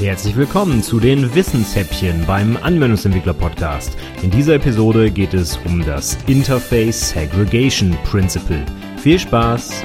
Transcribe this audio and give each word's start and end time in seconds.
Herzlich 0.00 0.34
willkommen 0.34 0.82
zu 0.82 0.98
den 0.98 1.34
Wissenshäppchen 1.34 2.24
beim 2.26 2.56
Anwendungsentwickler 2.56 3.34
Podcast. 3.34 3.98
In 4.22 4.30
dieser 4.30 4.54
Episode 4.54 5.10
geht 5.10 5.34
es 5.34 5.58
um 5.66 5.84
das 5.84 6.16
Interface 6.26 7.10
Segregation 7.10 7.94
Principle. 8.04 8.64
Viel 8.96 9.18
Spaß! 9.18 9.84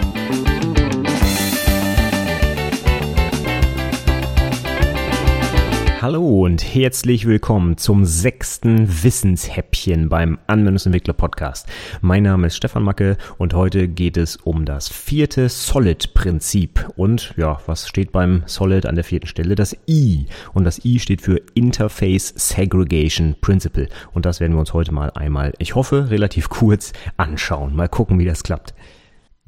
Hallo 6.06 6.44
und 6.44 6.64
herzlich 6.64 7.26
willkommen 7.26 7.78
zum 7.78 8.06
sechsten 8.06 8.88
Wissenshäppchen 9.04 10.08
beim 10.08 10.38
Anwendungsentwickler 10.46 11.16
Podcast. 11.16 11.68
Mein 12.00 12.22
Name 12.22 12.46
ist 12.46 12.58
Stefan 12.58 12.84
Macke 12.84 13.18
und 13.40 13.56
heute 13.56 13.88
geht 13.88 14.16
es 14.16 14.36
um 14.36 14.66
das 14.66 14.88
vierte 14.88 15.50
Solid-Prinzip. 15.50 16.92
Und 16.96 17.34
ja, 17.38 17.60
was 17.66 17.88
steht 17.88 18.12
beim 18.12 18.44
Solid 18.46 18.86
an 18.86 18.94
der 18.94 19.04
vierten 19.04 19.26
Stelle? 19.26 19.56
Das 19.56 19.76
I. 19.90 20.28
Und 20.54 20.66
das 20.66 20.86
I 20.86 21.00
steht 21.00 21.22
für 21.22 21.42
Interface 21.56 22.36
Segregation 22.36 23.36
Principle. 23.42 23.90
Und 24.14 24.28
das 24.28 24.40
werden 24.40 24.54
wir 24.54 24.60
uns 24.60 24.74
heute 24.74 24.92
mal 24.92 25.10
einmal, 25.16 25.54
ich 25.58 25.74
hoffe, 25.74 26.12
relativ 26.12 26.50
kurz 26.50 26.94
anschauen. 27.18 27.76
Mal 27.76 27.90
gucken, 27.90 28.20
wie 28.20 28.26
das 28.26 28.44
klappt. 28.44 28.76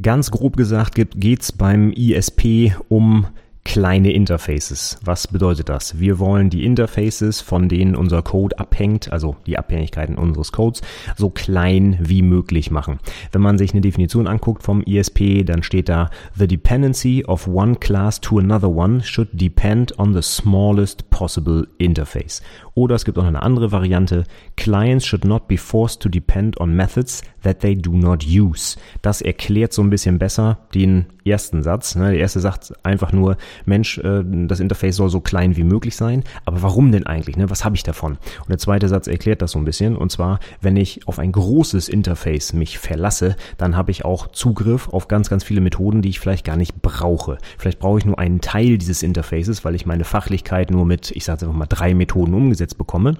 Ganz 0.02 0.32
grob 0.32 0.58
gesagt 0.58 0.96
geht 0.96 1.42
es 1.44 1.52
beim 1.52 1.92
ISP 1.92 2.74
um 2.90 3.28
kleine 3.68 4.14
Interfaces. 4.14 4.98
Was 5.04 5.28
bedeutet 5.28 5.68
das? 5.68 6.00
Wir 6.00 6.20
wollen 6.20 6.50
die 6.50 6.64
Interfaces, 6.64 7.42
von 7.42 7.68
denen 7.68 7.98
unser 7.98 8.22
Code 8.22 8.58
abhängt, 8.58 9.12
also 9.12 9.36
die 9.46 9.58
Abhängigkeiten 9.58 10.16
unseres 10.16 10.54
Codes, 10.54 10.82
so 11.18 11.30
klein 11.30 11.98
wie 12.00 12.22
möglich 12.22 12.72
machen. 12.72 13.00
Wenn 13.34 13.42
man 13.42 13.58
sich 13.58 13.74
eine 13.74 13.82
Definition 13.82 14.26
anguckt 14.26 14.64
vom 14.64 14.82
ISP, 14.84 15.44
dann 15.44 15.64
steht 15.64 15.90
da, 15.90 16.10
the 16.34 16.48
dependency 16.48 17.26
of 17.28 17.46
one 17.46 17.76
class 17.76 18.22
to 18.22 18.40
another 18.40 18.70
one 18.70 19.04
should 19.04 19.28
depend 19.34 20.00
on 20.00 20.14
the 20.14 20.22
smallest 20.22 21.10
possible 21.10 21.68
interface. 21.78 22.42
Oder 22.74 22.96
es 22.96 23.04
gibt 23.04 23.18
auch 23.18 23.26
eine 23.26 23.42
andere 23.42 23.74
Variante, 23.74 24.24
clients 24.56 25.06
should 25.06 25.26
not 25.26 25.50
be 25.50 25.58
forced 25.58 26.02
to 26.02 26.08
depend 26.08 26.58
on 26.62 26.74
methods 26.74 27.22
that 27.44 27.60
they 27.60 27.76
do 27.76 27.92
not 27.92 28.24
use. 28.26 28.78
Das 29.02 29.22
erklärt 29.22 29.74
so 29.74 29.82
ein 29.82 29.90
bisschen 29.90 30.20
besser 30.20 30.60
den 30.74 31.08
ersten 31.26 31.64
Satz. 31.64 31.96
Ne? 31.96 32.12
Der 32.12 32.20
erste 32.20 32.40
sagt 32.40 32.74
einfach 32.84 33.12
nur, 33.12 33.38
Mensch, 33.66 33.98
äh, 34.00 34.24
das 34.24 34.60
Interface 34.60 34.96
soll 34.96 35.10
so 35.10 35.22
klein 35.22 35.56
wie 35.56 35.64
möglich 35.64 35.96
sein. 35.96 36.24
Aber 36.46 36.62
warum 36.62 36.92
denn 36.92 37.06
eigentlich? 37.06 37.38
Ne? 37.38 37.50
Was 37.50 37.66
habe 37.66 37.76
ich 37.76 37.84
davon? 37.84 38.14
Und 38.14 38.50
der 38.50 38.58
zweite 38.58 38.88
Satz 38.88 39.08
erklärt 39.08 39.42
das 39.42 39.52
so 39.52 39.60
ein 39.60 39.66
bisschen. 39.66 39.96
Und 39.96 40.12
zwar, 40.12 40.40
wenn 40.62 40.78
ich 40.78 41.08
auf 41.08 41.20
ein 41.20 41.32
großes 41.32 41.90
Interface 41.90 42.54
mich 42.54 42.80
verlasse, 42.80 43.36
dann 43.58 43.76
habe 43.76 43.92
ich 43.92 44.06
auch 44.06 44.28
Zugriff 44.28 44.90
auf 44.90 45.08
ganz, 45.08 45.30
ganz 45.30 45.44
viele 45.44 45.62
Methoden, 45.62 46.02
die 46.02 46.10
ich 46.10 46.20
vielleicht 46.20 46.46
gar 46.46 46.58
nicht 46.58 46.82
brauche. 46.82 47.38
Vielleicht 47.58 47.80
brauche 47.80 48.00
ich 48.00 48.06
nur 48.06 48.20
einen 48.20 48.42
Teil 48.42 48.78
dieses 48.78 49.04
Interfaces, 49.04 49.66
weil 49.66 49.76
ich 49.76 49.86
meine 49.86 50.04
Fachlichkeit 50.04 50.72
nur 50.72 50.86
mit, 50.86 51.12
ich 51.12 51.26
sage 51.26 51.42
einfach 51.42 51.56
mal, 51.56 51.66
drei 51.66 51.94
Methoden 51.94 52.34
umgesetzt 52.34 52.78
bekomme 52.78 53.18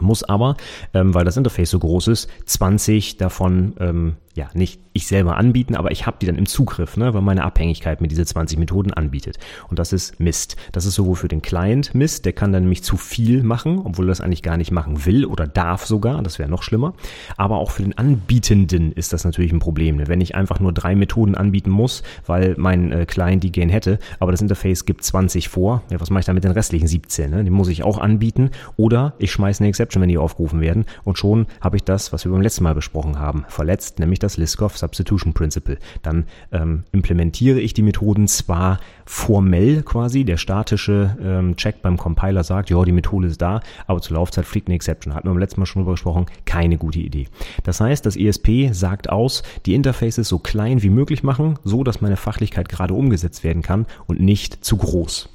muss 0.00 0.22
aber, 0.22 0.56
ähm, 0.94 1.14
weil 1.14 1.24
das 1.24 1.36
Interface 1.36 1.70
so 1.70 1.78
groß 1.78 2.08
ist, 2.08 2.28
20 2.46 3.16
davon 3.16 3.74
ähm, 3.80 4.16
ja, 4.38 4.48
nicht 4.54 4.80
ich 4.92 5.08
selber 5.08 5.36
anbieten, 5.36 5.74
aber 5.74 5.90
ich 5.90 6.06
habe 6.06 6.16
die 6.20 6.26
dann 6.26 6.36
im 6.36 6.46
Zugriff, 6.46 6.96
ne, 6.96 7.12
weil 7.12 7.22
meine 7.22 7.42
Abhängigkeit 7.42 8.00
mir 8.00 8.06
diese 8.06 8.24
20 8.24 8.58
Methoden 8.58 8.92
anbietet. 8.92 9.38
Und 9.68 9.80
das 9.80 9.92
ist 9.92 10.20
Mist. 10.20 10.56
Das 10.70 10.86
ist 10.86 10.94
sowohl 10.94 11.16
für 11.16 11.26
den 11.26 11.42
Client 11.42 11.94
Mist, 11.94 12.24
der 12.24 12.32
kann 12.32 12.52
dann 12.52 12.62
nämlich 12.62 12.84
zu 12.84 12.96
viel 12.96 13.42
machen, 13.42 13.80
obwohl 13.84 14.06
er 14.06 14.10
das 14.10 14.20
eigentlich 14.20 14.42
gar 14.42 14.56
nicht 14.56 14.70
machen 14.70 15.04
will 15.06 15.24
oder 15.24 15.48
darf 15.48 15.86
sogar, 15.86 16.22
das 16.22 16.38
wäre 16.38 16.48
noch 16.48 16.62
schlimmer. 16.62 16.94
Aber 17.36 17.56
auch 17.56 17.72
für 17.72 17.82
den 17.82 17.98
Anbietenden 17.98 18.92
ist 18.92 19.12
das 19.12 19.24
natürlich 19.24 19.52
ein 19.52 19.58
Problem. 19.58 19.96
Ne? 19.96 20.06
Wenn 20.06 20.20
ich 20.20 20.36
einfach 20.36 20.60
nur 20.60 20.72
drei 20.72 20.94
Methoden 20.94 21.34
anbieten 21.34 21.70
muss, 21.70 22.04
weil 22.26 22.54
mein 22.56 22.92
äh, 22.92 23.04
Client 23.04 23.42
die 23.42 23.50
gern 23.50 23.68
hätte, 23.68 23.98
aber 24.20 24.30
das 24.30 24.40
Interface 24.40 24.84
gibt 24.84 25.02
20 25.02 25.48
vor, 25.48 25.82
ja, 25.90 26.00
was 26.00 26.10
mache 26.10 26.20
ich 26.20 26.26
dann 26.26 26.36
mit 26.36 26.44
den 26.44 26.52
restlichen 26.52 26.86
17? 26.86 27.28
Ne? 27.28 27.42
Die 27.42 27.50
muss 27.50 27.68
ich 27.68 27.82
auch 27.82 27.98
anbieten 27.98 28.50
oder 28.76 29.14
ich 29.18 29.32
schmeiße 29.32 29.62
eine 29.62 29.68
Exception, 29.68 30.00
wenn 30.00 30.08
die 30.08 30.18
aufgerufen 30.18 30.60
werden 30.60 30.84
und 31.02 31.18
schon 31.18 31.46
habe 31.60 31.76
ich 31.76 31.82
das, 31.82 32.12
was 32.12 32.24
wir 32.24 32.30
beim 32.30 32.42
letzten 32.42 32.62
Mal 32.62 32.74
besprochen 32.74 33.18
haben, 33.18 33.44
verletzt, 33.48 33.98
nämlich 33.98 34.20
das 34.20 34.27
das 34.28 34.36
Liskov 34.36 34.76
Substitution 34.76 35.32
Principle. 35.32 35.78
Dann 36.02 36.26
ähm, 36.52 36.84
implementiere 36.92 37.60
ich 37.60 37.72
die 37.72 37.82
Methoden 37.82 38.28
zwar 38.28 38.78
formell 39.06 39.82
quasi, 39.82 40.24
der 40.24 40.36
statische 40.36 41.16
ähm, 41.22 41.56
Check 41.56 41.80
beim 41.82 41.96
Compiler 41.96 42.44
sagt, 42.44 42.68
ja, 42.70 42.82
die 42.84 42.92
Methode 42.92 43.28
ist 43.28 43.40
da, 43.40 43.60
aber 43.86 44.00
zur 44.02 44.16
Laufzeit 44.16 44.44
fliegt 44.44 44.68
eine 44.68 44.74
Exception. 44.74 45.14
Hatten 45.14 45.26
wir 45.26 45.32
beim 45.32 45.38
letzten 45.38 45.60
Mal 45.60 45.66
schon 45.66 45.82
drüber 45.82 45.92
gesprochen, 45.92 46.26
keine 46.44 46.76
gute 46.76 46.98
Idee. 46.98 47.26
Das 47.64 47.80
heißt, 47.80 48.04
das 48.04 48.16
ESP 48.16 48.72
sagt 48.72 49.08
aus, 49.08 49.42
die 49.64 49.74
Interfaces 49.74 50.28
so 50.28 50.38
klein 50.38 50.82
wie 50.82 50.90
möglich 50.90 51.22
machen, 51.22 51.58
so 51.64 51.82
dass 51.84 52.00
meine 52.00 52.16
Fachlichkeit 52.16 52.68
gerade 52.68 52.94
umgesetzt 52.94 53.44
werden 53.44 53.62
kann 53.62 53.86
und 54.06 54.20
nicht 54.20 54.64
zu 54.64 54.76
groß. 54.76 55.30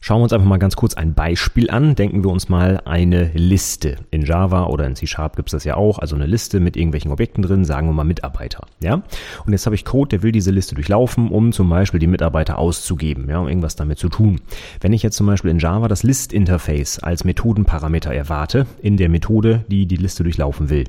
Schauen 0.00 0.20
wir 0.20 0.24
uns 0.24 0.32
einfach 0.32 0.46
mal 0.46 0.58
ganz 0.58 0.76
kurz 0.76 0.94
ein 0.94 1.14
Beispiel 1.14 1.70
an. 1.70 1.94
Denken 1.94 2.22
wir 2.22 2.30
uns 2.30 2.48
mal 2.48 2.80
eine 2.84 3.30
Liste. 3.34 3.96
In 4.10 4.22
Java 4.22 4.66
oder 4.66 4.86
in 4.86 4.94
C-Sharp 4.94 5.36
gibt 5.36 5.48
es 5.48 5.52
das 5.52 5.64
ja 5.64 5.76
auch. 5.76 5.98
Also 5.98 6.14
eine 6.14 6.26
Liste 6.26 6.60
mit 6.60 6.76
irgendwelchen 6.76 7.10
Objekten 7.10 7.42
drin, 7.42 7.64
sagen 7.64 7.88
wir 7.88 7.92
mal 7.92 8.04
Mitarbeiter. 8.04 8.66
Ja? 8.80 9.02
Und 9.44 9.52
jetzt 9.52 9.66
habe 9.66 9.74
ich 9.74 9.84
Code, 9.84 10.08
der 10.08 10.22
will 10.22 10.32
diese 10.32 10.50
Liste 10.50 10.74
durchlaufen, 10.76 11.30
um 11.30 11.52
zum 11.52 11.68
Beispiel 11.68 12.00
die 12.00 12.06
Mitarbeiter 12.06 12.58
auszugeben, 12.58 13.28
ja, 13.28 13.38
um 13.40 13.48
irgendwas 13.48 13.76
damit 13.76 13.98
zu 13.98 14.08
tun. 14.08 14.40
Wenn 14.80 14.92
ich 14.92 15.02
jetzt 15.02 15.16
zum 15.16 15.26
Beispiel 15.26 15.50
in 15.50 15.58
Java 15.58 15.88
das 15.88 16.04
List-Interface 16.04 17.00
als 17.00 17.24
Methodenparameter 17.24 18.14
erwarte, 18.14 18.66
in 18.80 18.96
der 18.96 19.08
Methode, 19.08 19.64
die 19.68 19.86
die 19.86 19.96
Liste 19.96 20.22
durchlaufen 20.22 20.70
will, 20.70 20.84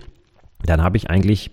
dann 0.64 0.84
habe 0.84 0.98
ich 0.98 1.10
eigentlich 1.10 1.52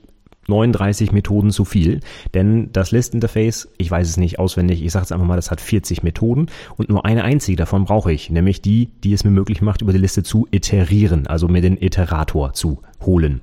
39 0.49 1.12
Methoden 1.12 1.51
zu 1.51 1.65
viel, 1.65 2.01
denn 2.34 2.71
das 2.73 2.91
List-Interface, 2.91 3.69
ich 3.79 3.91
weiß 3.91 4.09
es 4.09 4.17
nicht 4.17 4.39
auswendig, 4.39 4.84
ich 4.84 4.93
sage 4.93 5.05
jetzt 5.05 5.12
einfach 5.12 5.27
mal, 5.27 5.37
das 5.37 5.51
hat 5.51 5.61
40 5.61 6.03
Methoden 6.03 6.47
und 6.77 6.89
nur 6.89 7.05
eine 7.05 7.25
einzige 7.25 7.57
davon 7.57 7.84
brauche 7.84 8.12
ich, 8.12 8.31
nämlich 8.31 8.62
die, 8.62 8.91
die 9.05 9.12
es 9.12 9.25
mir 9.25 9.31
möglich 9.31 9.62
macht, 9.62 9.83
über 9.83 9.93
die 9.93 9.99
Liste 9.99 10.23
zu 10.23 10.47
iterieren, 10.51 11.27
also 11.27 11.49
mir 11.49 11.62
den 11.62 11.81
Iterator 11.81 12.53
zu 12.53 12.81
holen. 13.01 13.41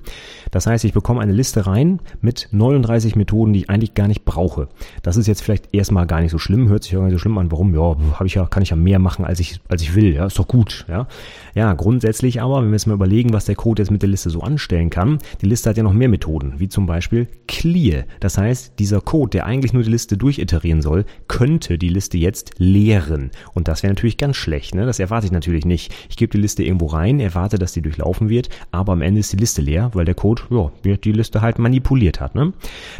Das 0.50 0.66
heißt, 0.66 0.84
ich 0.84 0.92
bekomme 0.92 1.20
eine 1.20 1.32
Liste 1.32 1.66
rein 1.66 2.00
mit 2.20 2.48
39 2.52 3.16
Methoden, 3.16 3.52
die 3.52 3.60
ich 3.60 3.70
eigentlich 3.70 3.94
gar 3.94 4.08
nicht 4.08 4.24
brauche. 4.24 4.68
Das 5.02 5.16
ist 5.16 5.26
jetzt 5.26 5.42
vielleicht 5.42 5.74
erstmal 5.74 6.06
gar 6.06 6.20
nicht 6.20 6.30
so 6.30 6.38
schlimm, 6.38 6.68
hört 6.68 6.84
sich 6.84 6.92
irgendwie 6.92 7.12
so 7.12 7.18
schlimm 7.18 7.38
an. 7.38 7.50
Warum? 7.50 7.74
Ja, 7.74 7.96
habe 8.14 8.26
ich 8.26 8.34
ja, 8.34 8.46
kann 8.46 8.62
ich 8.62 8.70
ja 8.70 8.76
mehr 8.76 8.98
machen, 8.98 9.24
als 9.24 9.40
ich, 9.40 9.60
als 9.68 9.82
ich 9.82 9.94
will. 9.94 10.14
Ja, 10.14 10.26
ist 10.26 10.38
doch 10.38 10.48
gut. 10.48 10.86
Ja, 10.88 11.06
ja, 11.54 11.72
grundsätzlich 11.74 12.40
aber, 12.40 12.62
wenn 12.62 12.68
wir 12.68 12.74
jetzt 12.74 12.86
mal 12.86 12.94
überlegen, 12.94 13.32
was 13.32 13.44
der 13.44 13.54
Code 13.54 13.82
jetzt 13.82 13.90
mit 13.90 14.02
der 14.02 14.08
Liste 14.08 14.30
so 14.30 14.40
anstellen 14.40 14.90
kann, 14.90 15.18
die 15.40 15.46
Liste 15.46 15.70
hat 15.70 15.76
ja 15.76 15.82
noch 15.82 15.92
mehr 15.92 16.08
Methoden, 16.08 16.54
wie 16.58 16.68
zum 16.68 16.86
Beispiel 16.86 17.28
clear. 17.46 18.04
Das 18.20 18.38
heißt, 18.38 18.78
dieser 18.78 19.00
Code, 19.00 19.30
der 19.30 19.46
eigentlich 19.46 19.72
nur 19.72 19.82
die 19.82 19.90
Liste 19.90 20.16
durchiterieren 20.16 20.82
soll, 20.82 21.04
könnte 21.28 21.78
die 21.78 21.88
Liste 21.88 22.18
jetzt 22.18 22.52
leeren. 22.58 23.30
Und 23.54 23.68
das 23.68 23.82
wäre 23.82 23.92
natürlich 23.92 24.18
ganz 24.18 24.36
schlecht. 24.36 24.74
Ne? 24.74 24.86
Das 24.86 24.98
erwarte 24.98 25.26
ich 25.26 25.32
natürlich 25.32 25.64
nicht. 25.64 25.92
Ich 26.08 26.16
gebe 26.16 26.30
die 26.30 26.40
Liste 26.40 26.62
irgendwo 26.62 26.86
rein, 26.86 27.20
erwarte, 27.20 27.58
dass 27.58 27.72
die 27.72 27.82
durchlaufen 27.82 28.28
wird, 28.28 28.48
aber 28.70 28.92
am 28.92 29.02
Ende 29.02 29.20
ist 29.20 29.32
die 29.32 29.36
Liste 29.36 29.43
leer, 29.62 29.90
weil 29.94 30.04
der 30.04 30.14
Code 30.14 30.42
ja, 30.50 30.96
die 30.96 31.12
Liste 31.12 31.40
halt 31.40 31.58
manipuliert 31.58 32.20
hat. 32.20 32.34
Ne? 32.34 32.52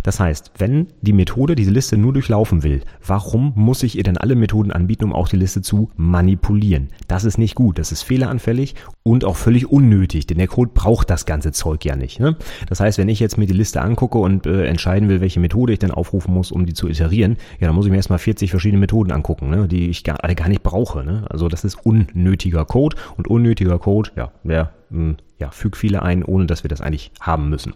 Das 0.02 0.20
heißt, 0.20 0.52
wenn 0.58 0.88
die 1.02 1.12
Methode 1.12 1.54
diese 1.54 1.70
Liste 1.70 1.96
nur 1.96 2.12
durchlaufen 2.12 2.62
will, 2.62 2.82
warum 3.06 3.52
muss 3.56 3.82
ich 3.82 3.96
ihr 3.96 4.02
dann 4.02 4.16
alle 4.16 4.36
Methoden 4.36 4.72
anbieten, 4.72 5.04
um 5.04 5.12
auch 5.12 5.28
die 5.28 5.36
Liste 5.36 5.62
zu 5.62 5.90
manipulieren? 5.96 6.88
Das 7.08 7.24
ist 7.24 7.38
nicht 7.38 7.54
gut, 7.54 7.78
das 7.78 7.92
ist 7.92 8.02
fehleranfällig 8.02 8.74
und 9.02 9.24
auch 9.24 9.36
völlig 9.36 9.70
unnötig, 9.70 10.26
denn 10.26 10.38
der 10.38 10.46
Code 10.46 10.70
braucht 10.74 11.10
das 11.10 11.26
ganze 11.26 11.52
Zeug 11.52 11.84
ja 11.84 11.96
nicht. 11.96 12.20
Ne? 12.20 12.36
Das 12.68 12.80
heißt, 12.80 12.98
wenn 12.98 13.08
ich 13.08 13.20
jetzt 13.20 13.38
mir 13.38 13.46
die 13.46 13.52
Liste 13.52 13.82
angucke 13.82 14.18
und 14.18 14.46
äh, 14.46 14.66
entscheiden 14.66 15.08
will, 15.08 15.20
welche 15.20 15.40
Methode 15.40 15.72
ich 15.72 15.78
dann 15.78 15.90
aufrufen 15.90 16.32
muss, 16.32 16.52
um 16.52 16.66
die 16.66 16.74
zu 16.74 16.88
iterieren, 16.88 17.36
ja, 17.60 17.66
dann 17.66 17.74
muss 17.74 17.86
ich 17.86 17.90
mir 17.90 17.96
erstmal 17.96 18.18
40 18.18 18.50
verschiedene 18.50 18.80
Methoden 18.80 19.12
angucken, 19.12 19.50
ne? 19.50 19.68
die 19.68 19.88
ich 19.88 20.04
gar, 20.04 20.16
gar 20.16 20.48
nicht 20.48 20.62
brauche. 20.62 21.04
Ne? 21.04 21.24
Also 21.28 21.48
das 21.48 21.64
ist 21.64 21.84
unnötiger 21.84 22.64
Code 22.64 22.96
und 23.16 23.28
unnötiger 23.28 23.78
Code, 23.78 24.10
ja, 24.16 24.70
hm, 24.90 25.16
ja, 25.44 25.50
füg 25.50 25.76
viele 25.76 26.02
ein, 26.02 26.24
ohne 26.24 26.46
dass 26.46 26.64
wir 26.64 26.68
das 26.68 26.80
eigentlich 26.80 27.10
haben 27.20 27.50
müssen. 27.50 27.74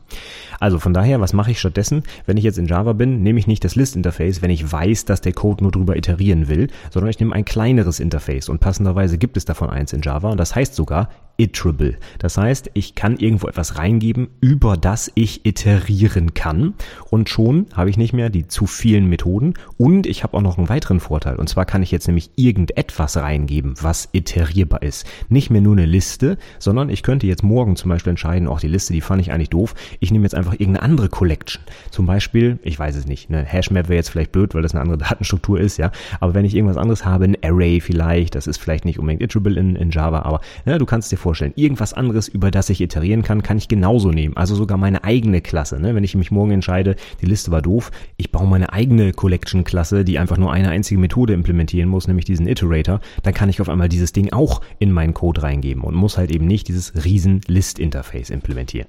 Also 0.58 0.78
von 0.78 0.94
daher, 0.94 1.20
was 1.20 1.34
mache 1.34 1.50
ich 1.50 1.60
stattdessen? 1.60 2.02
Wenn 2.24 2.38
ich 2.38 2.44
jetzt 2.44 2.56
in 2.56 2.66
Java 2.66 2.94
bin, 2.94 3.22
nehme 3.22 3.38
ich 3.38 3.46
nicht 3.46 3.62
das 3.62 3.76
List-Interface, 3.76 4.40
wenn 4.40 4.50
ich 4.50 4.72
weiß, 4.72 5.04
dass 5.04 5.20
der 5.20 5.34
Code 5.34 5.62
nur 5.62 5.70
drüber 5.70 5.94
iterieren 5.94 6.48
will, 6.48 6.68
sondern 6.90 7.10
ich 7.10 7.20
nehme 7.20 7.34
ein 7.34 7.44
kleineres 7.44 8.00
Interface 8.00 8.48
und 8.48 8.60
passenderweise 8.60 9.18
gibt 9.18 9.36
es 9.36 9.44
davon 9.44 9.68
eins 9.68 9.92
in 9.92 10.00
Java 10.00 10.30
und 10.30 10.38
das 10.38 10.54
heißt 10.54 10.74
sogar 10.74 11.10
iterable. 11.38 11.96
Das 12.18 12.36
heißt, 12.36 12.72
ich 12.74 12.96
kann 12.96 13.16
irgendwo 13.16 13.46
etwas 13.46 13.78
reingeben, 13.78 14.28
über 14.40 14.76
das 14.76 15.10
ich 15.14 15.46
iterieren 15.46 16.34
kann 16.34 16.74
und 17.10 17.28
schon 17.28 17.66
habe 17.74 17.90
ich 17.90 17.96
nicht 17.96 18.12
mehr 18.12 18.28
die 18.28 18.48
zu 18.48 18.66
vielen 18.66 19.06
Methoden 19.06 19.54
und 19.76 20.06
ich 20.06 20.24
habe 20.24 20.36
auch 20.36 20.42
noch 20.42 20.58
einen 20.58 20.68
weiteren 20.68 20.98
Vorteil 20.98 21.36
und 21.36 21.48
zwar 21.48 21.64
kann 21.64 21.82
ich 21.82 21.92
jetzt 21.92 22.08
nämlich 22.08 22.30
irgendetwas 22.34 23.16
reingeben, 23.16 23.74
was 23.80 24.08
iterierbar 24.10 24.82
ist. 24.82 25.06
Nicht 25.28 25.48
mehr 25.48 25.60
nur 25.60 25.76
eine 25.76 25.86
Liste, 25.86 26.38
sondern 26.58 26.90
ich 26.90 27.04
könnte 27.04 27.28
jetzt 27.28 27.44
morgen 27.44 27.76
zum 27.76 27.88
Beispiel 27.88 28.10
entscheiden, 28.10 28.48
auch 28.48 28.60
die 28.60 28.66
Liste, 28.66 28.92
die 28.92 29.00
fand 29.00 29.22
ich 29.22 29.30
eigentlich 29.30 29.50
doof, 29.50 29.76
ich 30.00 30.10
nehme 30.10 30.24
jetzt 30.24 30.34
einfach 30.34 30.54
irgendeine 30.54 30.82
andere 30.82 31.08
Collection. 31.08 31.62
Zum 31.92 32.06
Beispiel, 32.06 32.58
ich 32.62 32.76
weiß 32.76 32.96
es 32.96 33.06
nicht, 33.06 33.30
eine 33.30 33.44
Hashmap 33.44 33.88
wäre 33.88 33.96
jetzt 33.96 34.10
vielleicht 34.10 34.32
blöd, 34.32 34.56
weil 34.56 34.62
das 34.62 34.72
eine 34.72 34.80
andere 34.80 34.98
Datenstruktur 34.98 35.60
ist, 35.60 35.76
ja, 35.76 35.92
aber 36.18 36.34
wenn 36.34 36.44
ich 36.44 36.56
irgendwas 36.56 36.76
anderes 36.76 37.04
habe, 37.04 37.26
ein 37.26 37.36
Array 37.44 37.80
vielleicht, 37.80 38.34
das 38.34 38.48
ist 38.48 38.58
vielleicht 38.58 38.84
nicht 38.84 38.98
unbedingt 38.98 39.22
iterable 39.22 39.56
in, 39.56 39.76
in 39.76 39.90
Java, 39.90 40.22
aber 40.22 40.40
ja, 40.66 40.78
du 40.78 40.84
kannst 40.84 41.12
dir 41.12 41.16
vorstellen, 41.16 41.27
vorstellen. 41.28 41.52
Irgendwas 41.56 41.92
anderes, 41.92 42.26
über 42.26 42.50
das 42.50 42.70
ich 42.70 42.80
iterieren 42.80 43.22
kann, 43.22 43.42
kann 43.42 43.58
ich 43.58 43.68
genauso 43.68 44.12
nehmen. 44.12 44.34
Also 44.34 44.54
sogar 44.54 44.78
meine 44.78 45.04
eigene 45.04 45.42
Klasse. 45.42 45.78
Ne? 45.78 45.94
Wenn 45.94 46.04
ich 46.04 46.14
mich 46.14 46.30
morgen 46.30 46.52
entscheide, 46.52 46.96
die 47.20 47.26
Liste 47.26 47.50
war 47.50 47.60
doof, 47.60 47.90
ich 48.16 48.32
baue 48.32 48.46
meine 48.46 48.72
eigene 48.72 49.12
Collection-Klasse, 49.12 50.06
die 50.06 50.18
einfach 50.18 50.38
nur 50.38 50.50
eine 50.50 50.70
einzige 50.70 50.98
Methode 50.98 51.34
implementieren 51.34 51.90
muss, 51.90 52.08
nämlich 52.08 52.24
diesen 52.24 52.48
Iterator, 52.48 53.00
dann 53.22 53.34
kann 53.34 53.50
ich 53.50 53.60
auf 53.60 53.68
einmal 53.68 53.90
dieses 53.90 54.12
Ding 54.12 54.32
auch 54.32 54.62
in 54.78 54.90
meinen 54.90 55.12
Code 55.12 55.42
reingeben 55.42 55.82
und 55.82 55.94
muss 55.94 56.16
halt 56.16 56.30
eben 56.30 56.46
nicht 56.46 56.66
dieses 56.68 57.04
riesen 57.04 57.42
List-Interface 57.46 58.30
implementieren. 58.30 58.88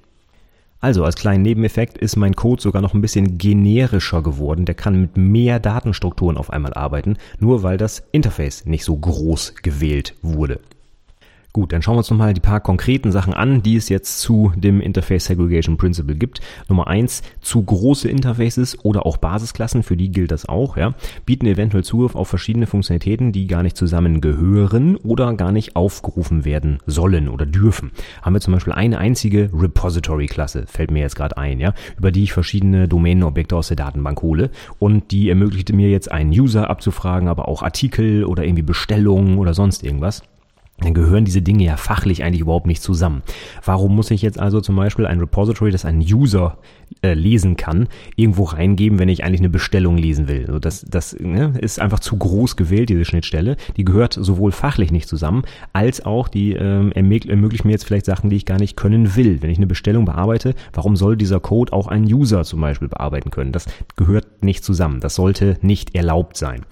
Also 0.80 1.04
als 1.04 1.16
kleinen 1.16 1.44
Nebeneffekt 1.44 1.98
ist 1.98 2.16
mein 2.16 2.38
Code 2.38 2.62
sogar 2.62 2.82
noch 2.82 2.94
ein 2.94 3.02
bisschen 3.02 3.38
generischer 3.38 4.24
geworden. 4.24 4.64
Der 4.64 4.76
kann 4.76 5.02
mit 5.02 5.18
mehr 5.18 5.60
Datenstrukturen 5.60 6.38
auf 6.38 6.52
einmal 6.52 6.74
arbeiten, 6.74 7.18
nur 7.38 7.64
weil 7.64 7.78
das 7.78 8.04
Interface 8.14 8.66
nicht 8.66 8.86
so 8.86 8.96
groß 8.96 9.56
gewählt 9.62 10.16
wurde. 10.22 10.62
Gut, 11.52 11.74
dann 11.74 11.82
schauen 11.82 11.96
wir 11.96 12.00
uns 12.00 12.12
nochmal 12.12 12.36
die 12.36 12.42
paar 12.42 12.60
konkreten 12.60 13.12
Sachen 13.12 13.34
an, 13.34 13.64
die 13.64 13.76
es 13.76 13.90
jetzt 13.90 14.20
zu 14.20 14.54
dem 14.56 14.82
Interface 14.82 15.26
Segregation 15.26 15.78
Principle 15.78 16.16
gibt. 16.16 16.42
Nummer 16.68 16.86
eins: 16.86 17.24
zu 17.42 17.64
große 17.64 18.08
Interfaces 18.08 18.78
oder 18.86 19.08
auch 19.08 19.18
Basisklassen, 19.18 19.82
für 19.82 19.98
die 19.98 20.12
gilt 20.12 20.30
das 20.30 20.48
auch, 20.48 20.78
ja, 20.78 20.94
bieten 21.26 21.48
eventuell 21.48 21.84
Zugriff 21.84 22.14
auf 22.14 22.28
verschiedene 22.28 22.68
Funktionalitäten, 22.68 23.32
die 23.32 23.48
gar 23.48 23.64
nicht 23.64 23.78
zusammengehören 23.78 24.96
oder 24.98 25.34
gar 25.34 25.52
nicht 25.52 25.76
aufgerufen 25.76 26.46
werden 26.46 26.78
sollen 26.86 27.28
oder 27.28 27.48
dürfen. 27.48 27.92
Haben 28.22 28.34
wir 28.34 28.42
zum 28.42 28.54
Beispiel 28.54 28.74
eine 28.74 29.00
einzige 29.00 29.50
Repository-Klasse, 29.52 30.66
fällt 30.68 30.92
mir 30.92 31.00
jetzt 31.00 31.16
gerade 31.16 31.38
ein, 31.38 31.60
ja, 31.60 31.74
über 31.98 32.12
die 32.12 32.24
ich 32.24 32.32
verschiedene 32.32 32.88
Domänenobjekte 32.88 33.56
aus 33.56 33.70
der 33.70 33.78
Datenbank 33.78 34.22
hole 34.22 34.52
und 34.78 35.10
die 35.10 35.30
ermöglichte 35.30 35.74
mir 35.74 35.90
jetzt 35.90 36.12
einen 36.12 36.30
User 36.30 36.70
abzufragen, 36.70 37.28
aber 37.28 37.48
auch 37.48 37.64
Artikel 37.64 38.24
oder 38.26 38.44
irgendwie 38.44 38.62
Bestellungen 38.62 39.40
oder 39.40 39.56
sonst 39.56 39.84
irgendwas 39.84 40.22
dann 40.82 40.94
gehören 40.94 41.26
diese 41.26 41.42
Dinge 41.42 41.64
ja 41.64 41.78
fachlich 41.78 42.24
eigentlich 42.24 42.42
überhaupt 42.42 42.68
nicht 42.68 42.82
zusammen. 42.82 43.22
Warum 43.64 43.96
muss 43.96 44.12
ich 44.12 44.22
jetzt 44.22 44.40
also 44.40 44.62
zum 44.62 44.76
Beispiel 44.76 45.06
ein 45.06 45.20
Repository, 45.20 45.72
das 45.72 45.86
ein 45.86 46.00
User 46.00 46.58
äh, 47.02 47.14
lesen 47.14 47.58
kann, 47.58 47.88
irgendwo 48.16 48.44
reingeben, 48.44 49.00
wenn 49.00 49.10
ich 49.10 49.24
eigentlich 49.24 49.42
eine 49.42 49.50
Bestellung 49.50 49.98
lesen 49.98 50.28
will? 50.28 50.46
Also 50.48 50.60
das 50.60 50.86
das 50.90 51.16
ne, 51.20 51.54
ist 51.60 51.80
einfach 51.80 52.00
zu 52.00 52.18
groß 52.18 52.56
gewählt, 52.56 52.90
diese 52.90 53.06
Schnittstelle. 53.06 53.58
Die 53.78 53.86
gehört 53.86 54.14
sowohl 54.14 54.52
fachlich 54.52 54.92
nicht 54.92 55.08
zusammen, 55.08 55.44
als 55.74 56.06
auch 56.06 56.28
die 56.28 56.54
ähm, 56.54 56.92
ermöglicht 56.92 57.66
mir 57.66 57.72
jetzt 57.72 57.86
vielleicht 57.86 58.06
Sachen, 58.06 58.30
die 58.30 58.36
ich 58.36 58.46
gar 58.46 58.60
nicht 58.60 58.76
können 58.76 59.16
will. 59.16 59.42
Wenn 59.42 59.50
ich 59.50 59.58
eine 59.58 59.68
Bestellung 59.68 60.06
bearbeite, 60.06 60.56
warum 60.74 60.96
soll 60.96 61.18
dieser 61.18 61.40
Code 61.40 61.74
auch 61.74 61.88
ein 61.88 62.04
User 62.04 62.44
zum 62.44 62.62
Beispiel 62.62 62.88
bearbeiten 62.88 63.32
können? 63.32 63.52
Das 63.52 63.66
gehört 63.96 64.44
nicht 64.44 64.64
zusammen. 64.64 65.00
Das 65.00 65.16
sollte 65.16 65.58
nicht 65.62 65.96
erlaubt 65.96 66.38
sein. 66.38 66.66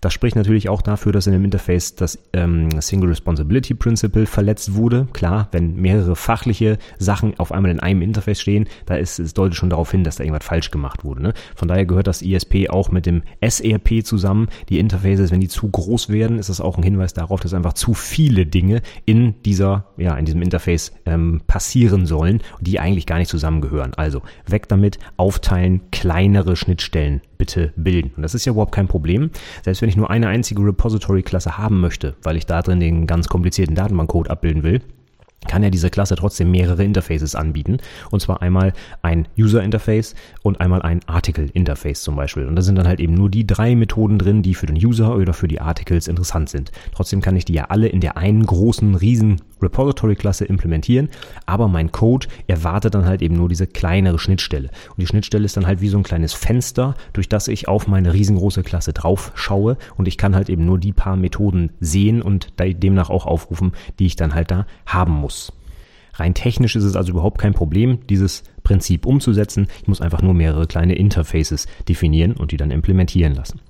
Das 0.00 0.12
spricht 0.12 0.36
natürlich 0.36 0.68
auch 0.68 0.82
dafür, 0.82 1.12
dass 1.12 1.26
in 1.26 1.32
dem 1.32 1.44
Interface 1.44 1.96
das 1.96 2.18
ähm, 2.32 2.68
Single 2.80 3.08
Responsibility 3.08 3.74
Principle 3.74 4.26
verletzt 4.26 4.74
wurde. 4.74 5.08
Klar, 5.12 5.48
wenn 5.52 5.74
mehrere 5.76 6.14
fachliche 6.16 6.78
Sachen 6.98 7.38
auf 7.38 7.52
einmal 7.52 7.70
in 7.70 7.80
einem 7.80 8.02
Interface 8.02 8.40
stehen, 8.40 8.68
da 8.86 8.94
ist 8.94 9.18
es 9.18 9.34
deutet 9.34 9.56
schon 9.56 9.70
darauf 9.70 9.90
hin, 9.90 10.04
dass 10.04 10.16
da 10.16 10.24
irgendwas 10.24 10.46
falsch 10.46 10.70
gemacht 10.70 11.04
wurde. 11.04 11.22
Ne? 11.22 11.34
Von 11.56 11.68
daher 11.68 11.86
gehört 11.86 12.06
das 12.06 12.22
ISP 12.22 12.68
auch 12.68 12.90
mit 12.90 13.06
dem 13.06 13.22
SRP 13.40 14.04
zusammen. 14.04 14.48
Die 14.68 14.78
Interfaces, 14.78 15.30
wenn 15.30 15.40
die 15.40 15.48
zu 15.48 15.68
groß 15.68 16.08
werden, 16.10 16.38
ist 16.38 16.48
das 16.48 16.60
auch 16.60 16.76
ein 16.76 16.82
Hinweis 16.82 17.14
darauf, 17.14 17.40
dass 17.40 17.54
einfach 17.54 17.72
zu 17.72 17.94
viele 17.94 18.46
Dinge 18.46 18.82
in 19.04 19.34
dieser, 19.42 19.86
ja, 19.96 20.16
in 20.16 20.24
diesem 20.24 20.42
Interface 20.42 20.92
ähm, 21.06 21.42
passieren 21.46 22.06
sollen, 22.06 22.40
die 22.60 22.78
eigentlich 22.78 23.06
gar 23.06 23.18
nicht 23.18 23.30
zusammengehören. 23.30 23.94
Also 23.94 24.22
weg 24.46 24.68
damit, 24.68 24.98
aufteilen, 25.16 25.82
kleinere 25.90 26.56
Schnittstellen 26.56 27.20
bitte 27.38 27.72
bilden. 27.76 28.12
Und 28.16 28.22
das 28.22 28.34
ist 28.34 28.44
ja 28.44 28.52
überhaupt 28.52 28.74
kein 28.74 28.88
Problem. 28.88 29.30
Selbst 29.62 29.80
wenn 29.80 29.87
ich 29.88 29.96
nur 29.96 30.10
eine 30.10 30.28
einzige 30.28 30.62
Repository-Klasse 30.62 31.58
haben 31.58 31.80
möchte, 31.80 32.14
weil 32.22 32.36
ich 32.36 32.46
da 32.46 32.62
drin 32.62 32.80
den 32.80 33.06
ganz 33.06 33.28
komplizierten 33.28 33.74
Datenbankcode 33.74 34.30
abbilden 34.30 34.62
will, 34.62 34.82
kann 35.46 35.62
ja 35.62 35.70
diese 35.70 35.90
Klasse 35.90 36.16
trotzdem 36.16 36.50
mehrere 36.50 36.84
Interfaces 36.84 37.34
anbieten. 37.34 37.78
Und 38.10 38.20
zwar 38.20 38.42
einmal 38.42 38.72
ein 39.02 39.28
User 39.38 39.62
Interface 39.62 40.14
und 40.42 40.60
einmal 40.60 40.82
ein 40.82 41.00
Article 41.06 41.48
Interface 41.52 42.02
zum 42.02 42.16
Beispiel. 42.16 42.46
Und 42.46 42.56
da 42.56 42.62
sind 42.62 42.76
dann 42.76 42.88
halt 42.88 43.00
eben 43.00 43.14
nur 43.14 43.30
die 43.30 43.46
drei 43.46 43.74
Methoden 43.76 44.18
drin, 44.18 44.42
die 44.42 44.54
für 44.54 44.66
den 44.66 44.76
User 44.76 45.14
oder 45.14 45.32
für 45.32 45.48
die 45.48 45.60
Articles 45.60 46.08
interessant 46.08 46.48
sind. 46.48 46.72
Trotzdem 46.92 47.20
kann 47.20 47.36
ich 47.36 47.44
die 47.44 47.54
ja 47.54 47.66
alle 47.66 47.88
in 47.88 48.00
der 48.00 48.16
einen 48.16 48.44
großen, 48.44 48.94
riesen 48.96 49.40
Repository-Klasse 49.62 50.44
implementieren, 50.44 51.08
aber 51.46 51.68
mein 51.68 51.92
Code 51.92 52.28
erwartet 52.46 52.94
dann 52.94 53.06
halt 53.06 53.22
eben 53.22 53.36
nur 53.36 53.48
diese 53.48 53.66
kleinere 53.66 54.18
Schnittstelle. 54.18 54.68
Und 54.90 55.00
die 55.00 55.06
Schnittstelle 55.06 55.44
ist 55.44 55.56
dann 55.56 55.66
halt 55.66 55.80
wie 55.80 55.88
so 55.88 55.98
ein 55.98 56.04
kleines 56.04 56.32
Fenster, 56.32 56.94
durch 57.12 57.28
das 57.28 57.48
ich 57.48 57.68
auf 57.68 57.88
meine 57.88 58.12
riesengroße 58.12 58.62
Klasse 58.62 58.92
drauf 58.92 59.32
schaue 59.34 59.76
und 59.96 60.06
ich 60.08 60.18
kann 60.18 60.34
halt 60.34 60.48
eben 60.48 60.64
nur 60.64 60.78
die 60.78 60.92
paar 60.92 61.16
Methoden 61.16 61.70
sehen 61.80 62.22
und 62.22 62.52
demnach 62.58 63.10
auch 63.10 63.26
aufrufen, 63.26 63.72
die 63.98 64.06
ich 64.06 64.16
dann 64.16 64.34
halt 64.34 64.50
da 64.50 64.66
haben 64.86 65.12
muss. 65.28 65.52
Rein 66.14 66.32
technisch 66.32 66.74
ist 66.74 66.84
es 66.84 66.96
also 66.96 67.12
überhaupt 67.12 67.38
kein 67.38 67.52
Problem, 67.52 68.06
dieses 68.08 68.42
Prinzip 68.62 69.04
umzusetzen. 69.04 69.68
Ich 69.82 69.88
muss 69.88 70.00
einfach 70.00 70.22
nur 70.22 70.32
mehrere 70.32 70.66
kleine 70.66 70.94
Interfaces 70.94 71.66
definieren 71.86 72.32
und 72.32 72.50
die 72.50 72.56
dann 72.56 72.70
implementieren 72.70 73.34
lassen. 73.34 73.60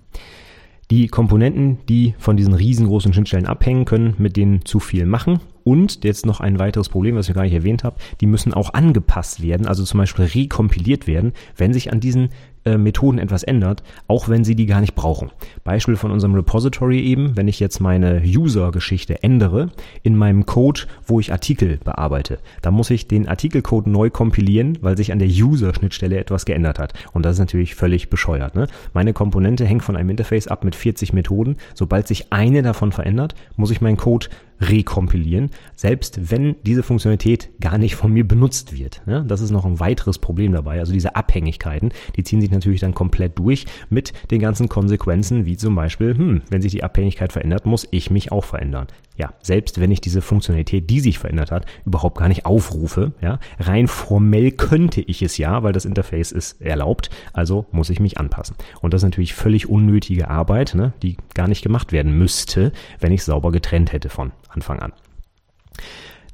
Die 0.91 1.09
Komponenten, 1.09 1.79
die 1.89 2.15
von 2.19 2.37
diesen 2.37 2.55
riesengroßen 2.55 3.13
Schnittstellen 3.13 3.47
abhängen, 3.47 3.85
können 3.85 4.15
mit 4.19 4.37
denen 4.37 4.65
zu 4.65 4.79
viel 4.79 5.05
machen 5.05 5.41
und 5.65 6.05
jetzt 6.05 6.25
noch 6.25 6.41
ein 6.41 6.61
weiteres 6.61 6.89
Problem, 6.89 7.17
was 7.17 7.29
ich 7.29 7.35
gar 7.35 7.43
nicht 7.43 7.53
erwähnt 7.53 7.85
habe, 7.85 7.97
die 8.23 8.27
müssen 8.27 8.55
auch 8.55 8.73
angepasst 8.73 9.43
werden, 9.43 9.67
also 9.67 9.85
zum 9.85 9.99
Beispiel 9.99 10.25
rekompiliert 10.27 11.07
werden, 11.07 11.33
wenn 11.57 11.75
sich 11.75 11.93
an 11.93 12.01
diesen 12.01 12.31
äh, 12.65 12.77
Methoden 12.77 13.19
etwas 13.19 13.43
ändert, 13.43 13.83
auch 14.07 14.29
wenn 14.29 14.45
sie 14.45 14.55
die 14.55 14.67
gar 14.67 14.81
nicht 14.81 14.95
brauchen. 14.95 15.31
Beispiel 15.65 15.97
von 15.97 16.11
unserem 16.11 16.35
Repository 16.35 17.01
eben, 17.01 17.37
wenn 17.37 17.49
ich 17.49 17.61
jetzt 17.61 17.81
meine 17.81 18.23
User-Geschichte 18.25 19.23
ändere 19.23 19.71
in 20.03 20.17
meinem 20.17 20.47
Code, 20.47 20.83
wo 21.07 21.21
ich 21.21 21.33
Artikel 21.33 21.79
bearbeite, 21.85 22.39
dann 22.63 22.75
muss 22.75 22.91
ich 22.91 23.09
den 23.09 23.29
Artikelcode 23.29 23.87
neu 23.87 24.11
kompilieren, 24.11 24.79
weil 24.81 24.97
sich 24.97 25.13
an 25.13 25.19
der 25.19 25.29
User-Schnittstelle 25.29 26.19
etwas 26.19 26.45
geändert 26.45 26.79
hat. 26.79 26.93
Und 27.13 27.25
das 27.25 27.35
ist 27.35 27.41
natürlich 27.41 27.75
völlig 27.75 28.11
bescheuert. 28.11 28.55
Ne? 28.55 28.67
Meine 28.93 29.13
Komponente 29.13 29.65
hängt 29.65 29.83
von 29.83 29.97
einem 29.97 30.11
Interface 30.11 30.49
ab 30.49 30.65
mit 30.65 30.75
40 30.75 31.13
Methoden. 31.13 31.57
Sobald 31.75 32.07
sich 32.07 32.33
eine 32.33 32.63
davon 32.63 32.93
verändert, 32.93 33.35
muss 33.57 33.71
ich 33.71 33.81
meinen 33.81 33.97
Code 33.97 34.29
rekompilieren, 34.61 35.51
selbst 35.75 36.31
wenn 36.31 36.57
diese 36.65 36.83
Funktionalität 36.83 37.51
gar 37.61 37.79
nicht 37.79 37.95
von 37.95 38.13
mir 38.13 38.27
benutzt 38.27 38.77
wird. 38.77 39.03
Ja, 39.07 39.21
das 39.21 39.41
ist 39.41 39.51
noch 39.51 39.65
ein 39.65 39.81
weiteres 39.81 40.19
Problem 40.19 40.53
dabei. 40.53 40.81
Also 40.81 40.93
diese 40.93 41.17
Abhängigkeiten, 41.17 41.93
die 42.17 42.25
ziehen 42.25 42.41
sich 42.41 42.48
natürlich 42.51 42.81
dann 42.81 42.95
komplett 42.95 43.39
durch 43.39 43.67
mit 43.91 44.13
den 44.31 44.41
ganzen 44.41 44.69
Konsequenzen, 44.69 45.47
wie 45.47 45.57
zum 45.57 45.75
Beispiel, 45.75 46.17
hm, 46.17 46.43
wenn 46.51 46.63
sich 46.63 46.73
die 46.73 46.85
Abhängigkeit 46.85 47.33
verändert, 47.33 47.67
muss 47.67 47.87
ich 47.91 48.11
mich 48.11 48.33
auch 48.33 48.45
verändern. 48.45 48.87
Ja, 49.17 49.35
selbst 49.43 49.81
wenn 49.81 49.91
ich 49.91 50.01
diese 50.01 50.23
Funktionalität, 50.23 50.89
die 50.89 51.01
sich 51.01 51.19
verändert 51.19 51.51
hat, 51.51 51.67
überhaupt 51.85 52.19
gar 52.19 52.29
nicht 52.29 52.47
aufrufe, 52.47 53.13
ja, 53.21 53.41
rein 53.59 53.89
formell 53.89 54.53
könnte 54.53 55.01
ich 55.01 55.23
es 55.23 55.39
ja, 55.39 55.65
weil 55.65 55.73
das 55.73 55.85
Interface 55.85 56.31
ist 56.31 56.61
erlaubt, 56.63 57.11
also 57.33 57.67
muss 57.73 57.91
ich 57.91 57.99
mich 57.99 58.19
anpassen. 58.19 58.55
Und 58.81 58.95
das 58.95 59.01
ist 59.01 59.07
natürlich 59.07 59.35
völlig 59.35 59.69
unnötige 59.69 60.29
Arbeit, 60.29 60.77
ne, 60.77 60.93
die 61.03 61.17
gar 61.35 61.49
nicht 61.49 61.63
gemacht 61.63 61.91
werden 61.91 62.17
müsste, 62.17 62.73
wenn 63.01 63.13
ich 63.13 63.25
sauber 63.25 63.51
getrennt 63.51 63.93
hätte 63.93 64.09
von 64.09 64.31
Anfang 64.49 64.79
an. 64.79 64.93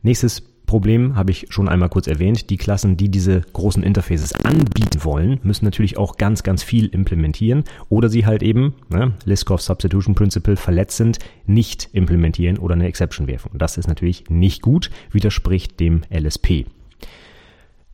Nächstes 0.03 0.43
Problem 0.67 1.15
habe 1.15 1.31
ich 1.31 1.47
schon 1.51 1.69
einmal 1.69 1.89
kurz 1.89 2.07
erwähnt. 2.07 2.51
Die 2.51 2.57
Klassen, 2.57 2.97
die 2.97 3.11
diese 3.11 3.43
großen 3.53 3.83
Interfaces 3.83 4.33
anbieten 4.45 5.05
wollen, 5.05 5.39
müssen 5.43 5.65
natürlich 5.65 5.97
auch 5.99 6.17
ganz, 6.17 6.43
ganz 6.43 6.63
viel 6.63 6.87
implementieren 6.87 7.65
oder 7.89 8.09
sie 8.09 8.27
halt 8.27 8.43
eben, 8.43 8.75
ne, 8.89 9.13
Liskov 9.25 9.61
Substitution 9.61 10.15
Principle 10.15 10.57
verletzend, 10.57 11.19
nicht 11.47 11.91
implementieren 11.93 12.59
oder 12.59 12.75
eine 12.75 12.87
Exception 12.87 13.27
werfen. 13.27 13.51
Und 13.53 13.61
das 13.61 13.77
ist 13.77 13.89
natürlich 13.89 14.25
nicht 14.31 14.63
gut, 14.63 14.91
widerspricht 15.11 15.79
dem 15.81 16.03
LSP. 16.11 16.67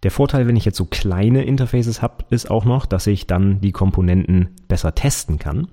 Der 0.03 0.11
Vorteil, 0.11 0.47
wenn 0.47 0.57
ich 0.57 0.65
jetzt 0.65 0.79
so 0.79 0.87
kleine 0.87 1.45
Interfaces 1.45 2.00
habe, 2.00 2.25
ist 2.31 2.50
auch 2.50 2.65
noch, 2.65 2.87
dass 2.87 3.07
ich 3.07 3.27
dann 3.27 3.61
die 3.61 3.73
Komponenten 3.73 4.49
besser 4.67 4.95
testen 4.95 5.39
kann. 5.39 5.69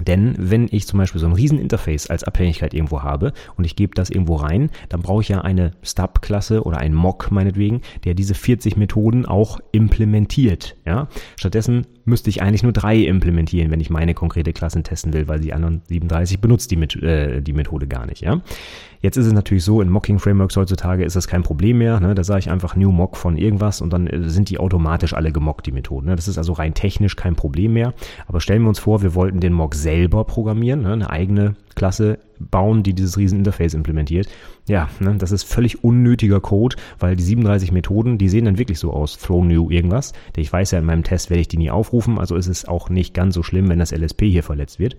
Denn 0.00 0.34
wenn 0.38 0.68
ich 0.70 0.86
zum 0.86 0.98
Beispiel 0.98 1.20
so 1.20 1.26
ein 1.26 1.32
Rieseninterface 1.32 2.08
als 2.08 2.24
Abhängigkeit 2.24 2.74
irgendwo 2.74 3.02
habe 3.02 3.32
und 3.56 3.64
ich 3.64 3.76
gebe 3.76 3.94
das 3.94 4.10
irgendwo 4.10 4.36
rein, 4.36 4.70
dann 4.88 5.02
brauche 5.02 5.22
ich 5.22 5.28
ja 5.28 5.42
eine 5.42 5.72
Stub-Klasse 5.82 6.64
oder 6.64 6.78
ein 6.78 6.94
Mock 6.94 7.30
meinetwegen, 7.30 7.80
der 8.04 8.14
diese 8.14 8.34
40 8.34 8.76
Methoden 8.76 9.24
auch 9.24 9.60
implementiert. 9.70 10.76
Ja? 10.84 11.08
Stattdessen 11.36 11.86
müsste 12.04 12.30
ich 12.30 12.42
eigentlich 12.42 12.62
nur 12.62 12.72
drei 12.72 12.96
implementieren, 12.96 13.70
wenn 13.70 13.80
ich 13.80 13.90
meine 13.90 14.14
konkrete 14.14 14.52
Klasse 14.52 14.82
testen 14.82 15.12
will, 15.12 15.28
weil 15.28 15.40
die 15.40 15.52
anderen 15.52 15.82
37 15.88 16.40
benutzt 16.40 16.70
die, 16.70 16.76
äh, 16.76 17.40
die 17.40 17.52
Methode 17.52 17.86
gar 17.86 18.06
nicht. 18.06 18.22
Ja? 18.22 18.40
Jetzt 19.00 19.16
ist 19.16 19.26
es 19.26 19.32
natürlich 19.32 19.64
so, 19.64 19.80
in 19.80 19.90
Mocking-Frameworks 19.90 20.56
heutzutage 20.56 21.04
ist 21.04 21.16
das 21.16 21.28
kein 21.28 21.42
Problem 21.42 21.78
mehr. 21.78 22.00
Ne? 22.00 22.14
Da 22.14 22.24
sage 22.24 22.40
ich 22.40 22.50
einfach 22.50 22.76
New 22.76 22.90
Mock 22.90 23.16
von 23.16 23.36
irgendwas 23.36 23.80
und 23.80 23.92
dann 23.92 24.06
äh, 24.06 24.28
sind 24.28 24.50
die 24.50 24.58
automatisch 24.58 25.14
alle 25.14 25.32
gemockt, 25.32 25.66
die 25.66 25.72
Methoden. 25.72 26.06
Ne? 26.06 26.16
Das 26.16 26.28
ist 26.28 26.38
also 26.38 26.52
rein 26.54 26.74
technisch 26.74 27.16
kein 27.16 27.36
Problem 27.36 27.74
mehr. 27.74 27.94
Aber 28.26 28.40
stellen 28.40 28.62
wir 28.62 28.68
uns 28.68 28.78
vor, 28.78 29.02
wir 29.02 29.14
wollten 29.14 29.40
den 29.40 29.52
Mock 29.52 29.74
selber 29.74 30.24
programmieren, 30.24 30.82
ne? 30.82 30.92
eine 30.92 31.10
eigene 31.10 31.54
Klasse 31.74 32.18
bauen, 32.38 32.82
die 32.82 32.94
dieses 32.94 33.16
Rieseninterface 33.16 33.74
implementiert. 33.74 34.28
Ja, 34.66 34.88
ne, 35.00 35.16
das 35.16 35.32
ist 35.32 35.44
völlig 35.44 35.84
unnötiger 35.84 36.40
Code, 36.40 36.76
weil 36.98 37.16
die 37.16 37.22
37 37.22 37.72
Methoden, 37.72 38.18
die 38.18 38.28
sehen 38.28 38.44
dann 38.44 38.58
wirklich 38.58 38.78
so 38.78 38.92
aus, 38.92 39.18
throw 39.18 39.44
new 39.44 39.70
irgendwas. 39.70 40.12
Ich 40.36 40.52
weiß 40.52 40.72
ja, 40.72 40.78
in 40.78 40.84
meinem 40.84 41.04
Test 41.04 41.30
werde 41.30 41.40
ich 41.40 41.48
die 41.48 41.58
nie 41.58 41.70
aufrufen, 41.70 42.18
also 42.18 42.36
ist 42.36 42.48
es 42.48 42.64
auch 42.64 42.88
nicht 42.88 43.14
ganz 43.14 43.34
so 43.34 43.42
schlimm, 43.42 43.68
wenn 43.68 43.78
das 43.78 43.92
LSP 43.92 44.22
hier 44.22 44.42
verletzt 44.42 44.78
wird. 44.78 44.96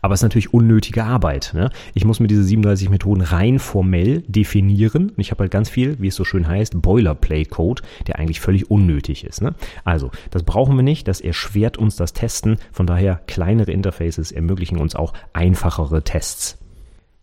Aber 0.00 0.14
es 0.14 0.20
ist 0.20 0.24
natürlich 0.24 0.52
unnötige 0.52 1.04
Arbeit. 1.04 1.52
Ne? 1.54 1.70
Ich 1.94 2.04
muss 2.04 2.20
mir 2.20 2.26
diese 2.26 2.44
37 2.44 2.90
Methoden 2.90 3.22
rein 3.22 3.58
formell 3.58 4.22
definieren. 4.26 5.12
Ich 5.16 5.30
habe 5.30 5.42
halt 5.42 5.50
ganz 5.50 5.68
viel, 5.68 5.98
wie 6.00 6.08
es 6.08 6.14
so 6.14 6.24
schön 6.24 6.48
heißt, 6.48 6.80
Boilerplate-Code, 6.80 7.82
der 8.06 8.18
eigentlich 8.18 8.40
völlig 8.40 8.70
unnötig 8.70 9.24
ist. 9.24 9.42
Ne? 9.42 9.54
Also, 9.84 10.10
das 10.30 10.42
brauchen 10.42 10.76
wir 10.76 10.82
nicht. 10.82 11.08
Das 11.08 11.20
erschwert 11.20 11.78
uns 11.78 11.96
das 11.96 12.12
Testen. 12.12 12.58
Von 12.72 12.86
daher, 12.86 13.20
kleinere 13.26 13.72
Interfaces 13.72 14.32
ermöglichen 14.32 14.78
uns 14.78 14.94
auch 14.94 15.12
einfachere 15.32 16.02
Tests. 16.02 16.61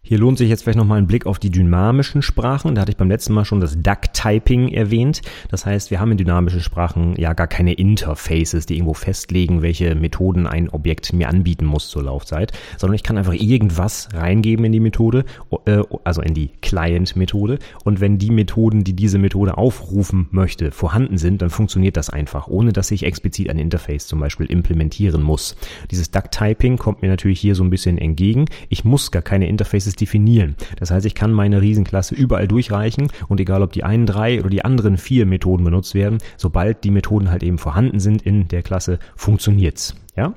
Hier 0.10 0.18
lohnt 0.18 0.40
sich 0.40 0.50
jetzt 0.50 0.64
vielleicht 0.64 0.80
nochmal 0.80 0.98
ein 0.98 1.06
Blick 1.06 1.28
auf 1.28 1.38
die 1.38 1.52
dynamischen 1.52 2.24
Sprachen. 2.24 2.74
Da 2.74 2.82
hatte 2.82 2.92
ich 2.92 2.98
beim 2.98 3.12
letzten 3.12 3.32
Mal 3.32 3.46
schon 3.46 3.60
das 3.60 3.80
Duck-Typing 3.80 4.70
erwähnt. 4.70 5.22
Das 5.52 5.68
heißt, 5.68 5.92
wir 5.92 6.00
haben 6.00 6.12
in 6.12 6.18
dynamischen 6.18 6.62
Sprachen 6.62 7.14
ja 7.16 7.34
gar 7.34 7.46
keine 7.46 7.74
Interfaces, 7.74 8.66
die 8.66 8.74
irgendwo 8.74 8.96
festlegen, 8.96 9.62
welche 9.62 9.94
Methoden 9.94 10.48
ein 10.48 10.68
Objekt 10.70 11.14
mir 11.14 11.30
anbieten 11.30 11.68
muss 11.68 11.90
zur 11.90 12.06
Laufzeit, 12.06 12.54
sondern 12.80 12.96
ich 12.96 13.04
kann 13.04 13.20
einfach 13.20 13.36
irgendwas 13.36 14.10
reingeben 14.12 14.66
in 14.66 14.72
die 14.72 14.80
Methode, 14.80 15.26
äh, 15.66 15.84
also 16.04 16.24
in 16.24 16.34
die 16.34 16.50
Client-Methode. 16.60 17.60
Und 17.84 18.02
wenn 18.02 18.18
die 18.18 18.32
Methoden, 18.32 18.84
die 18.84 18.94
diese 18.94 19.20
Methode 19.20 19.60
aufrufen 19.60 20.28
möchte, 20.32 20.72
vorhanden 20.72 21.20
sind, 21.20 21.44
dann 21.44 21.52
funktioniert 21.52 21.98
das 21.98 22.10
einfach, 22.10 22.48
ohne 22.48 22.74
dass 22.74 22.90
ich 22.90 23.04
explizit 23.04 23.52
ein 23.52 23.60
Interface 23.60 24.08
zum 24.08 24.20
Beispiel 24.20 24.48
implementieren 24.48 25.22
muss. 25.22 25.56
Dieses 25.92 26.10
Duck-Typing 26.10 26.78
kommt 26.78 27.04
mir 27.04 27.10
natürlich 27.10 27.40
hier 27.40 27.54
so 27.54 27.64
ein 27.64 27.70
bisschen 27.70 28.00
entgegen. 28.00 28.46
Ich 28.70 28.84
muss 28.84 29.12
gar 29.12 29.22
keine 29.22 29.48
Interfaces 29.48 29.99
definieren. 30.00 30.56
Das 30.78 30.92
heißt, 30.92 31.06
ich 31.06 31.16
kann 31.16 31.32
meine 31.32 31.62
Riesenklasse 31.62 32.16
überall 32.16 32.48
durchreichen 32.48 33.10
und 33.28 33.40
egal 33.40 33.62
ob 33.62 33.74
die 33.74 33.84
einen 33.84 34.06
drei 34.06 34.40
oder 34.40 34.50
die 34.50 34.66
anderen 34.66 34.98
vier 34.98 35.26
Methoden 35.26 35.64
benutzt 35.64 35.94
werden, 35.94 36.20
sobald 36.38 36.84
die 36.84 36.92
Methoden 36.92 37.30
halt 37.30 37.44
eben 37.44 37.58
vorhanden 37.58 38.00
sind 38.00 38.22
in 38.22 38.48
der 38.48 38.64
Klasse, 38.64 39.00
funktioniert's. 39.16 39.96
Ja? 40.16 40.34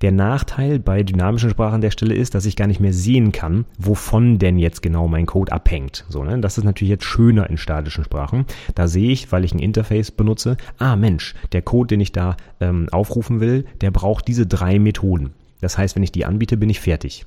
Der 0.00 0.12
Nachteil 0.12 0.80
bei 0.80 1.02
dynamischen 1.02 1.50
Sprachen 1.50 1.76
an 1.76 1.80
der 1.80 1.90
Stelle 1.90 2.14
ist, 2.14 2.34
dass 2.34 2.46
ich 2.46 2.56
gar 2.56 2.66
nicht 2.66 2.80
mehr 2.80 2.92
sehen 2.92 3.32
kann, 3.32 3.64
wovon 3.78 4.38
denn 4.38 4.58
jetzt 4.58 4.82
genau 4.82 5.08
mein 5.08 5.26
Code 5.26 5.52
abhängt. 5.52 6.04
So, 6.08 6.24
ne? 6.24 6.38
Das 6.40 6.58
ist 6.58 6.64
natürlich 6.64 6.90
jetzt 6.90 7.04
schöner 7.04 7.48
in 7.48 7.56
statischen 7.56 8.04
Sprachen. 8.04 8.44
Da 8.74 8.88
sehe 8.88 9.10
ich, 9.10 9.30
weil 9.32 9.44
ich 9.44 9.54
ein 9.54 9.60
Interface 9.60 10.10
benutze, 10.10 10.56
ah 10.78 10.96
Mensch, 10.96 11.34
der 11.52 11.62
Code, 11.62 11.88
den 11.88 12.00
ich 12.00 12.12
da 12.12 12.36
ähm, 12.60 12.88
aufrufen 12.90 13.40
will, 13.40 13.64
der 13.80 13.92
braucht 13.92 14.28
diese 14.28 14.46
drei 14.46 14.78
Methoden. 14.78 15.32
Das 15.60 15.78
heißt, 15.78 15.96
wenn 15.96 16.02
ich 16.02 16.12
die 16.12 16.26
anbiete, 16.26 16.56
bin 16.56 16.68
ich 16.68 16.80
fertig. 16.80 17.24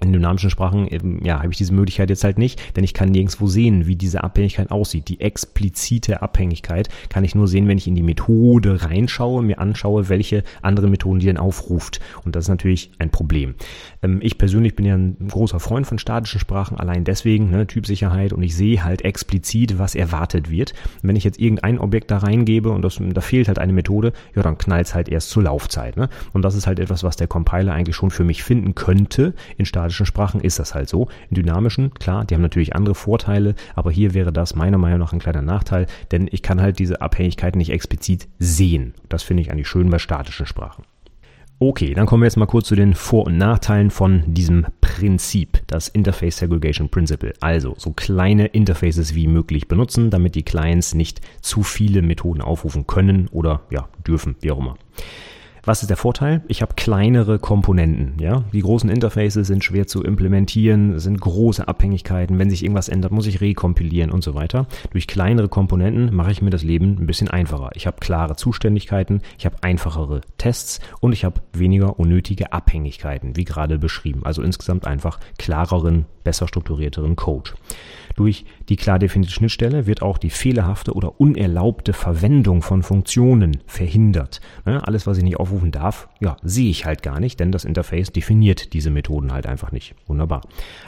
In 0.00 0.12
dynamischen 0.12 0.50
Sprachen 0.50 1.22
ja, 1.24 1.38
habe 1.38 1.52
ich 1.52 1.56
diese 1.56 1.72
Möglichkeit 1.72 2.10
jetzt 2.10 2.24
halt 2.24 2.36
nicht, 2.36 2.60
denn 2.76 2.82
ich 2.82 2.94
kann 2.94 3.10
nirgendwo 3.10 3.46
sehen, 3.46 3.86
wie 3.86 3.94
diese 3.94 4.24
Abhängigkeit 4.24 4.72
aussieht. 4.72 5.08
Die 5.08 5.20
explizite 5.20 6.20
Abhängigkeit 6.20 6.88
kann 7.08 7.22
ich 7.22 7.36
nur 7.36 7.46
sehen, 7.46 7.68
wenn 7.68 7.78
ich 7.78 7.86
in 7.86 7.94
die 7.94 8.02
Methode 8.02 8.82
reinschaue, 8.82 9.42
mir 9.42 9.60
anschaue, 9.60 10.08
welche 10.08 10.42
andere 10.62 10.88
Methoden 10.88 11.20
die 11.20 11.26
denn 11.26 11.36
aufruft. 11.36 12.00
Und 12.24 12.34
das 12.34 12.46
ist 12.46 12.48
natürlich 12.48 12.90
ein 12.98 13.10
Problem. 13.10 13.54
Ähm, 14.02 14.18
ich 14.20 14.36
persönlich 14.36 14.74
bin 14.74 14.84
ja 14.84 14.96
ein 14.96 15.28
großer 15.28 15.60
Freund 15.60 15.86
von 15.86 15.98
statischen 15.98 16.40
Sprachen, 16.40 16.76
allein 16.76 17.04
deswegen, 17.04 17.50
ne, 17.50 17.66
Typsicherheit, 17.68 18.32
und 18.32 18.42
ich 18.42 18.56
sehe 18.56 18.82
halt 18.82 19.02
explizit, 19.02 19.78
was 19.78 19.94
erwartet 19.94 20.50
wird. 20.50 20.74
Wenn 21.02 21.14
ich 21.14 21.22
jetzt 21.22 21.38
irgendein 21.38 21.78
Objekt 21.78 22.10
da 22.10 22.18
reingebe 22.18 22.70
und 22.70 22.82
das, 22.82 23.00
da 23.00 23.20
fehlt 23.20 23.46
halt 23.46 23.60
eine 23.60 23.72
Methode, 23.72 24.12
ja, 24.34 24.42
dann 24.42 24.58
knallt 24.58 24.88
es 24.88 24.94
halt 24.94 25.08
erst 25.08 25.30
zur 25.30 25.44
Laufzeit. 25.44 25.96
Ne? 25.96 26.08
Und 26.32 26.42
das 26.42 26.56
ist 26.56 26.66
halt 26.66 26.80
etwas, 26.80 27.04
was 27.04 27.14
der 27.14 27.28
Compiler 27.28 27.72
eigentlich 27.72 27.94
schon 27.94 28.10
für 28.10 28.24
mich 28.24 28.42
finden 28.42 28.74
könnte 28.74 29.34
in 29.56 29.64
statischen 29.64 29.83
statischen 29.84 30.06
Sprachen 30.06 30.40
ist 30.40 30.58
das 30.58 30.74
halt 30.74 30.88
so. 30.88 31.08
In 31.28 31.34
dynamischen, 31.34 31.92
klar, 31.94 32.24
die 32.24 32.34
haben 32.34 32.42
natürlich 32.42 32.74
andere 32.74 32.94
Vorteile, 32.94 33.54
aber 33.74 33.90
hier 33.90 34.14
wäre 34.14 34.32
das 34.32 34.54
meiner 34.54 34.78
Meinung 34.78 34.98
nach 34.98 35.12
ein 35.12 35.18
kleiner 35.18 35.42
Nachteil, 35.42 35.86
denn 36.10 36.28
ich 36.30 36.42
kann 36.42 36.60
halt 36.60 36.78
diese 36.78 37.02
Abhängigkeiten 37.02 37.58
nicht 37.58 37.70
explizit 37.70 38.28
sehen. 38.38 38.94
Das 39.08 39.22
finde 39.22 39.42
ich 39.42 39.50
eigentlich 39.50 39.68
schön 39.68 39.90
bei 39.90 39.98
statischen 39.98 40.46
Sprachen. 40.46 40.84
Okay, 41.60 41.94
dann 41.94 42.06
kommen 42.06 42.22
wir 42.22 42.26
jetzt 42.26 42.36
mal 42.36 42.46
kurz 42.46 42.66
zu 42.66 42.74
den 42.74 42.94
Vor- 42.94 43.26
und 43.26 43.36
Nachteilen 43.38 43.90
von 43.90 44.22
diesem 44.26 44.66
Prinzip, 44.80 45.62
das 45.66 45.88
Interface 45.88 46.38
Segregation 46.38 46.88
Principle. 46.88 47.34
Also 47.40 47.74
so 47.78 47.92
kleine 47.92 48.46
Interfaces 48.46 49.14
wie 49.14 49.28
möglich 49.28 49.68
benutzen, 49.68 50.10
damit 50.10 50.34
die 50.34 50.42
Clients 50.42 50.94
nicht 50.94 51.20
zu 51.42 51.62
viele 51.62 52.02
Methoden 52.02 52.40
aufrufen 52.40 52.86
können 52.86 53.28
oder 53.30 53.60
ja, 53.70 53.88
dürfen, 54.06 54.36
wie 54.40 54.50
auch 54.50 54.58
immer. 54.58 54.76
Was 55.66 55.80
ist 55.80 55.88
der 55.88 55.96
Vorteil? 55.96 56.42
Ich 56.46 56.60
habe 56.60 56.74
kleinere 56.74 57.38
Komponenten. 57.38 58.18
Ja, 58.18 58.44
die 58.52 58.60
großen 58.60 58.90
Interfaces 58.90 59.46
sind 59.46 59.64
schwer 59.64 59.86
zu 59.86 60.02
implementieren, 60.02 60.98
sind 60.98 61.18
große 61.18 61.66
Abhängigkeiten. 61.66 62.38
Wenn 62.38 62.50
sich 62.50 62.62
irgendwas 62.62 62.90
ändert, 62.90 63.12
muss 63.12 63.26
ich 63.26 63.40
rekompilieren 63.40 64.10
und 64.10 64.22
so 64.22 64.34
weiter. 64.34 64.66
Durch 64.90 65.06
kleinere 65.06 65.48
Komponenten 65.48 66.14
mache 66.14 66.32
ich 66.32 66.42
mir 66.42 66.50
das 66.50 66.62
Leben 66.62 66.98
ein 67.00 67.06
bisschen 67.06 67.28
einfacher. 67.28 67.70
Ich 67.76 67.86
habe 67.86 67.96
klare 67.98 68.36
Zuständigkeiten, 68.36 69.22
ich 69.38 69.46
habe 69.46 69.56
einfachere 69.62 70.20
Tests 70.36 70.80
und 71.00 71.14
ich 71.14 71.24
habe 71.24 71.40
weniger 71.54 71.98
unnötige 71.98 72.52
Abhängigkeiten, 72.52 73.34
wie 73.36 73.44
gerade 73.44 73.78
beschrieben. 73.78 74.20
Also 74.24 74.42
insgesamt 74.42 74.86
einfach 74.86 75.18
klareren, 75.38 76.04
besser 76.24 76.46
strukturierteren 76.46 77.16
Code. 77.16 77.52
Durch 78.14 78.44
die 78.68 78.76
klar 78.76 78.98
definierte 78.98 79.34
Schnittstelle 79.34 79.86
wird 79.86 80.02
auch 80.02 80.18
die 80.18 80.30
fehlerhafte 80.30 80.92
oder 80.94 81.20
unerlaubte 81.20 81.92
Verwendung 81.92 82.62
von 82.62 82.82
Funktionen 82.82 83.58
verhindert. 83.66 84.40
Alles, 84.64 85.06
was 85.06 85.18
ich 85.18 85.24
nicht 85.24 85.38
aufrufen 85.38 85.72
darf, 85.72 86.08
ja, 86.20 86.36
sehe 86.42 86.70
ich 86.70 86.86
halt 86.86 87.02
gar 87.02 87.20
nicht, 87.20 87.40
denn 87.40 87.52
das 87.52 87.64
Interface 87.64 88.12
definiert 88.12 88.72
diese 88.72 88.90
Methoden 88.90 89.32
halt 89.32 89.46
einfach 89.46 89.72
nicht. 89.72 89.94
Wunderbar. 90.06 90.42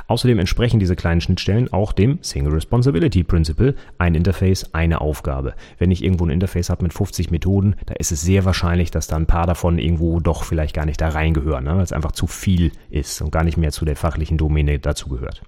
Außerdem 0.06 0.38
entsprechen 0.38 0.80
diese 0.80 0.96
kleinen 0.96 1.20
Schnittstellen 1.20 1.72
auch 1.72 1.92
dem 1.92 2.18
Single 2.22 2.52
Responsibility 2.52 3.24
Principle, 3.24 3.74
ein 3.98 4.14
Interface, 4.14 4.72
eine 4.74 5.00
Aufgabe. 5.00 5.54
Wenn 5.78 5.90
ich 5.90 6.04
irgendwo 6.04 6.24
ein 6.26 6.30
Interface 6.30 6.70
habe 6.70 6.84
mit 6.84 6.92
50 6.92 7.30
Methoden, 7.30 7.74
da 7.86 7.94
ist 7.94 8.12
es 8.12 8.22
sehr 8.22 8.44
wahrscheinlich, 8.44 8.90
dass 8.90 9.06
da 9.06 9.16
ein 9.16 9.26
paar 9.26 9.46
davon 9.46 9.78
irgendwo 9.78 10.20
doch 10.20 10.44
vielleicht 10.44 10.74
gar 10.74 10.86
nicht 10.86 11.00
da 11.00 11.08
reingehören, 11.08 11.64
ne? 11.64 11.76
weil 11.76 11.82
es 11.82 11.92
einfach 11.92 12.12
zu 12.12 12.26
viel 12.26 12.72
ist 12.90 13.20
und 13.20 13.32
gar 13.32 13.44
nicht 13.44 13.56
mehr 13.56 13.72
zu 13.72 13.84
der 13.84 13.96
fachlichen 13.96 14.38
Domäne 14.38 14.78
dazugehört. 14.78 15.42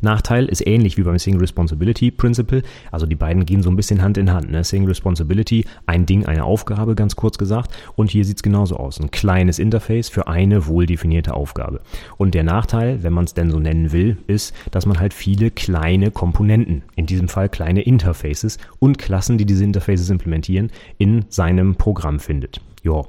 Nachteil 0.00 0.46
ist 0.46 0.66
ähnlich 0.66 0.96
wie 0.96 1.02
beim 1.02 1.18
Single 1.18 1.40
Responsibility 1.40 2.10
Principle. 2.10 2.62
Also 2.90 3.06
die 3.06 3.14
beiden 3.16 3.44
gehen 3.44 3.62
so 3.62 3.70
ein 3.70 3.76
bisschen 3.76 4.02
Hand 4.02 4.18
in 4.18 4.32
Hand. 4.32 4.50
Ne? 4.50 4.64
Single 4.64 4.88
Responsibility, 4.88 5.64
ein 5.86 6.06
Ding, 6.06 6.26
eine 6.26 6.44
Aufgabe, 6.44 6.94
ganz 6.94 7.16
kurz 7.16 7.38
gesagt. 7.38 7.72
Und 7.96 8.10
hier 8.10 8.24
sieht 8.24 8.36
es 8.36 8.42
genauso 8.42 8.76
aus. 8.76 9.00
Ein 9.00 9.10
kleines 9.10 9.58
Interface 9.58 10.08
für 10.08 10.28
eine 10.28 10.66
wohl 10.66 10.86
definierte 10.86 11.34
Aufgabe. 11.34 11.80
Und 12.16 12.34
der 12.34 12.44
Nachteil, 12.44 13.02
wenn 13.02 13.12
man 13.12 13.24
es 13.24 13.34
denn 13.34 13.50
so 13.50 13.58
nennen 13.58 13.92
will, 13.92 14.16
ist, 14.26 14.54
dass 14.70 14.86
man 14.86 14.98
halt 14.98 15.14
viele 15.14 15.50
kleine 15.50 16.10
Komponenten, 16.10 16.82
in 16.96 17.06
diesem 17.06 17.28
Fall 17.28 17.48
kleine 17.48 17.82
Interfaces 17.82 18.58
und 18.78 18.98
Klassen, 18.98 19.38
die 19.38 19.46
diese 19.46 19.64
Interfaces 19.64 20.10
implementieren, 20.10 20.70
in 20.98 21.26
seinem 21.28 21.76
Programm 21.76 22.20
findet. 22.20 22.60
Ja. 22.82 23.04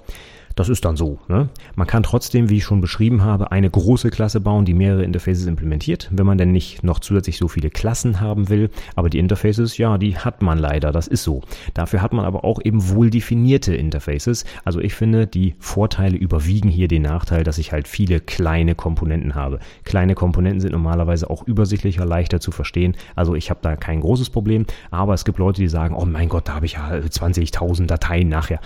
Das 0.56 0.70
ist 0.70 0.86
dann 0.86 0.96
so. 0.96 1.20
Ne? 1.28 1.50
Man 1.76 1.88
kann 1.88 2.04
trotzdem, 2.04 2.50
wie 2.50 2.58
ich 2.58 2.64
schon 2.64 2.82
beschrieben 2.82 3.24
habe, 3.24 3.52
eine 3.52 3.70
große 3.70 4.10
Klasse 4.10 4.40
bauen, 4.40 4.66
die 4.66 4.74
mehrere 4.74 5.04
Interfaces 5.04 5.46
implementiert, 5.46 6.10
wenn 6.12 6.26
man 6.26 6.38
denn 6.38 6.52
nicht 6.52 6.84
noch 6.84 7.00
zusätzlich 7.00 7.38
so 7.38 7.48
viele 7.48 7.70
Klassen 7.70 8.20
haben 8.20 8.50
will. 8.50 8.70
Aber 8.96 9.10
die 9.10 9.20
Interfaces, 9.20 9.78
ja, 9.78 9.98
die 9.98 10.18
hat 10.18 10.42
man 10.42 10.58
leider, 10.58 10.92
das 10.92 11.08
ist 11.08 11.24
so. 11.24 11.42
Dafür 11.74 12.02
hat 12.02 12.14
man 12.14 12.26
aber 12.26 12.44
auch 12.44 12.60
eben 12.64 12.90
wohl 12.90 13.10
definierte 13.10 13.76
Interfaces. 13.76 14.46
Also 14.64 14.80
ich 14.80 14.94
finde, 14.94 15.28
die 15.28 15.56
Vorteile 15.60 16.18
überwiegen 16.18 16.70
hier 16.70 16.88
den 16.88 17.04
Nachteil, 17.04 17.44
dass 17.44 17.58
ich 17.58 17.72
halt 17.72 17.88
viele 17.88 18.20
kleine 18.20 18.76
Komponenten 18.76 19.36
habe. 19.36 19.60
Kleine 19.84 20.16
Komponenten 20.16 20.62
sind 20.62 20.72
normalerweise 20.72 21.30
auch 21.30 21.48
übersichtlicher, 21.48 22.06
leichter 22.06 22.40
zu 22.40 22.52
verstehen. 22.52 22.96
Also 23.16 23.36
ich 23.36 23.50
habe 23.50 23.60
da 23.62 23.76
kein 23.76 24.02
großes 24.02 24.30
Problem. 24.30 24.66
Aber 24.90 25.14
es 25.14 25.26
gibt 25.26 25.38
Leute, 25.38 25.62
die 25.62 25.68
sagen, 25.68 25.96
oh 25.96 26.06
mein 26.06 26.30
Gott, 26.30 26.48
da 26.48 26.56
habe 26.56 26.66
ich 26.66 26.74
ja 26.74 26.92
20.000 26.92 27.86
Dateien 27.86 28.30
nachher 28.30 28.60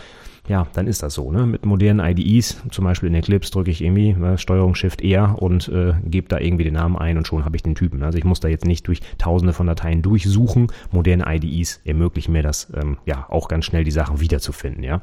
ja, 0.47 0.67
dann 0.73 0.87
ist 0.87 1.03
das 1.03 1.13
so. 1.13 1.31
Ne? 1.31 1.45
Mit 1.45 1.65
modernen 1.65 2.05
IDEs, 2.05 2.61
zum 2.71 2.85
Beispiel 2.85 3.07
in 3.07 3.15
Eclipse, 3.15 3.51
drücke 3.51 3.71
ich 3.71 3.81
irgendwie 3.81 4.13
ne, 4.13 4.37
Steuerung 4.37 4.75
Shift 4.75 5.01
R 5.01 5.41
und 5.41 5.67
äh, 5.69 5.93
gebe 6.05 6.27
da 6.27 6.39
irgendwie 6.39 6.63
den 6.63 6.73
Namen 6.73 6.97
ein 6.97 7.17
und 7.17 7.27
schon 7.27 7.45
habe 7.45 7.55
ich 7.55 7.63
den 7.63 7.75
Typen. 7.75 8.03
Also 8.03 8.17
ich 8.17 8.23
muss 8.23 8.39
da 8.39 8.47
jetzt 8.47 8.65
nicht 8.65 8.87
durch 8.87 9.01
tausende 9.17 9.53
von 9.53 9.67
Dateien 9.67 10.01
durchsuchen. 10.01 10.67
Moderne 10.91 11.25
IDEs 11.27 11.81
ermöglichen 11.83 12.31
mir 12.31 12.43
das 12.43 12.71
ähm, 12.75 12.97
ja 13.05 13.25
auch 13.29 13.47
ganz 13.47 13.65
schnell 13.65 13.83
die 13.83 13.91
Sachen 13.91 14.19
wiederzufinden, 14.19 14.83
ja. 14.83 15.01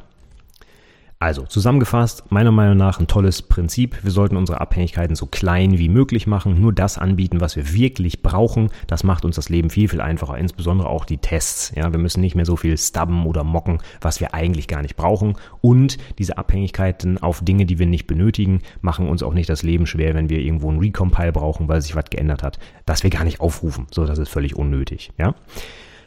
Also 1.22 1.42
zusammengefasst, 1.42 2.32
meiner 2.32 2.50
Meinung 2.50 2.76
nach 2.76 2.98
ein 2.98 3.06
tolles 3.06 3.42
Prinzip. 3.42 3.96
Wir 4.02 4.10
sollten 4.10 4.36
unsere 4.36 4.60
Abhängigkeiten 4.60 5.14
so 5.14 5.26
klein 5.26 5.78
wie 5.78 5.88
möglich 5.88 6.26
machen, 6.26 6.60
nur 6.60 6.72
das 6.72 6.98
anbieten, 6.98 7.40
was 7.40 7.54
wir 7.54 7.72
wirklich 7.72 8.22
brauchen. 8.22 8.70
Das 8.88 9.04
macht 9.04 9.24
uns 9.24 9.36
das 9.36 9.48
Leben 9.48 9.70
viel, 9.70 9.86
viel 9.86 10.00
einfacher, 10.00 10.36
insbesondere 10.36 10.88
auch 10.88 11.04
die 11.04 11.18
Tests. 11.18 11.72
Ja, 11.76 11.92
wir 11.92 12.00
müssen 12.00 12.22
nicht 12.22 12.34
mehr 12.34 12.44
so 12.44 12.56
viel 12.56 12.76
stubben 12.76 13.24
oder 13.24 13.44
mocken, 13.44 13.78
was 14.00 14.18
wir 14.18 14.34
eigentlich 14.34 14.66
gar 14.66 14.82
nicht 14.82 14.96
brauchen. 14.96 15.34
Und 15.60 15.96
diese 16.18 16.38
Abhängigkeiten 16.38 17.18
auf 17.18 17.40
Dinge, 17.44 17.66
die 17.66 17.78
wir 17.78 17.86
nicht 17.86 18.08
benötigen, 18.08 18.60
machen 18.80 19.08
uns 19.08 19.22
auch 19.22 19.32
nicht 19.32 19.48
das 19.48 19.62
Leben 19.62 19.86
schwer, 19.86 20.16
wenn 20.16 20.28
wir 20.28 20.40
irgendwo 20.40 20.72
ein 20.72 20.80
Recompile 20.80 21.30
brauchen, 21.30 21.68
weil 21.68 21.82
sich 21.82 21.94
was 21.94 22.10
geändert 22.10 22.42
hat, 22.42 22.58
dass 22.84 23.04
wir 23.04 23.10
gar 23.10 23.22
nicht 23.22 23.40
aufrufen. 23.40 23.86
So, 23.92 24.06
das 24.06 24.18
ist 24.18 24.28
völlig 24.28 24.56
unnötig. 24.56 25.12
Ja. 25.18 25.36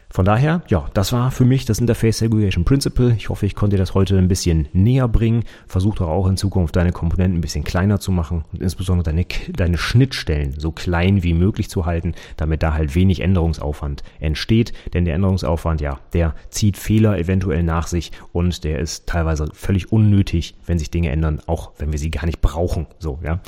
Von 0.10 0.26
daher, 0.26 0.62
ja, 0.70 0.86
das 0.94 1.12
war 1.12 1.32
für 1.32 1.46
mich 1.46 1.66
das 1.66 1.80
Interface 1.80 2.20
Segregation 2.20 2.64
Principle. 2.64 3.14
Ich 3.18 3.30
hoffe, 3.30 3.46
ich 3.46 3.56
konnte 3.56 3.76
dir 3.76 3.82
das 3.82 3.94
heute 3.94 4.18
ein 4.18 4.28
bisschen 4.28 4.68
näher 4.72 5.08
bringen. 5.08 5.44
Versuch 5.68 5.96
doch 5.96 6.08
auch 6.08 6.28
in 6.28 6.38
Zukunft 6.38 6.76
deine 6.76 6.92
Komponenten 6.92 7.38
ein 7.38 7.42
bisschen 7.42 7.64
kleiner 7.64 8.00
zu 8.00 8.12
machen 8.12 8.46
und 8.54 8.62
insbesondere 8.62 9.04
deine, 9.04 9.26
deine 9.54 9.78
Schnittstellen 9.78 10.58
so 10.58 10.72
klein 10.72 11.24
wie 11.24 11.34
möglich 11.34 11.70
zu 11.70 11.86
halten, 11.86 12.14
damit 12.38 12.64
da 12.64 12.74
halt 12.74 12.96
wenig 12.96 13.20
Änderungsaufwand 13.20 14.04
entsteht. 14.20 14.74
Denn 14.94 15.06
der 15.06 15.16
Änderungsaufwand, 15.16 15.82
ja, 15.82 16.00
der 16.14 16.36
zieht 16.50 16.78
Fehler 16.78 17.18
eventuell 17.18 17.64
nach 17.64 17.88
sich 17.88 18.12
und 18.32 18.64
der 18.64 18.80
ist 18.80 19.08
teilweise 19.08 19.48
völlig 19.54 19.92
unnötig, 19.92 20.56
wenn 20.66 20.80
sich 20.80 20.92
Dinge 20.92 21.10
ändern, 21.10 21.42
auch 21.48 21.72
wenn 21.78 21.92
wir 21.92 22.00
sie 22.00 22.12
gar 22.12 22.26
nicht 22.26 22.42
brauchen. 22.42 22.88
So, 23.00 23.20
ja. 23.24 23.42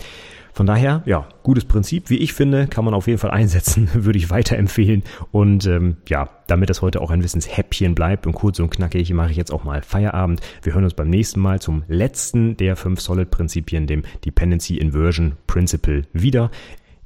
Von 0.57 0.65
daher, 0.65 1.03
ja, 1.05 1.29
gutes 1.43 1.65
Prinzip, 1.65 2.09
wie 2.09 2.17
ich 2.17 2.33
finde, 2.33 2.65
kann 2.65 2.83
man 2.83 2.95
auf 2.95 3.05
jeden 3.05 3.19
Fall 3.19 3.29
einsetzen, 3.29 3.89
würde 3.93 4.17
ich 4.17 4.31
weiterempfehlen. 4.31 5.03
Und 5.31 5.67
ähm, 5.67 5.97
ja, 6.07 6.31
damit 6.47 6.71
das 6.71 6.81
heute 6.81 6.99
auch 6.99 7.11
ein 7.11 7.23
Wissenshäppchen 7.23 7.93
bleibt 7.93 8.25
und 8.25 8.33
kurz 8.33 8.59
und 8.59 8.71
knackig, 8.71 9.13
mache 9.13 9.29
ich 9.29 9.37
jetzt 9.37 9.53
auch 9.53 9.63
mal 9.63 9.83
Feierabend. 9.83 10.41
Wir 10.63 10.73
hören 10.73 10.83
uns 10.83 10.95
beim 10.95 11.11
nächsten 11.11 11.41
Mal 11.41 11.61
zum 11.61 11.83
letzten 11.87 12.57
der 12.57 12.75
fünf 12.75 13.01
Solid-Prinzipien, 13.01 13.85
dem 13.85 14.01
Dependency 14.25 14.77
Inversion 14.77 15.33
Principle, 15.45 16.07
wieder 16.11 16.49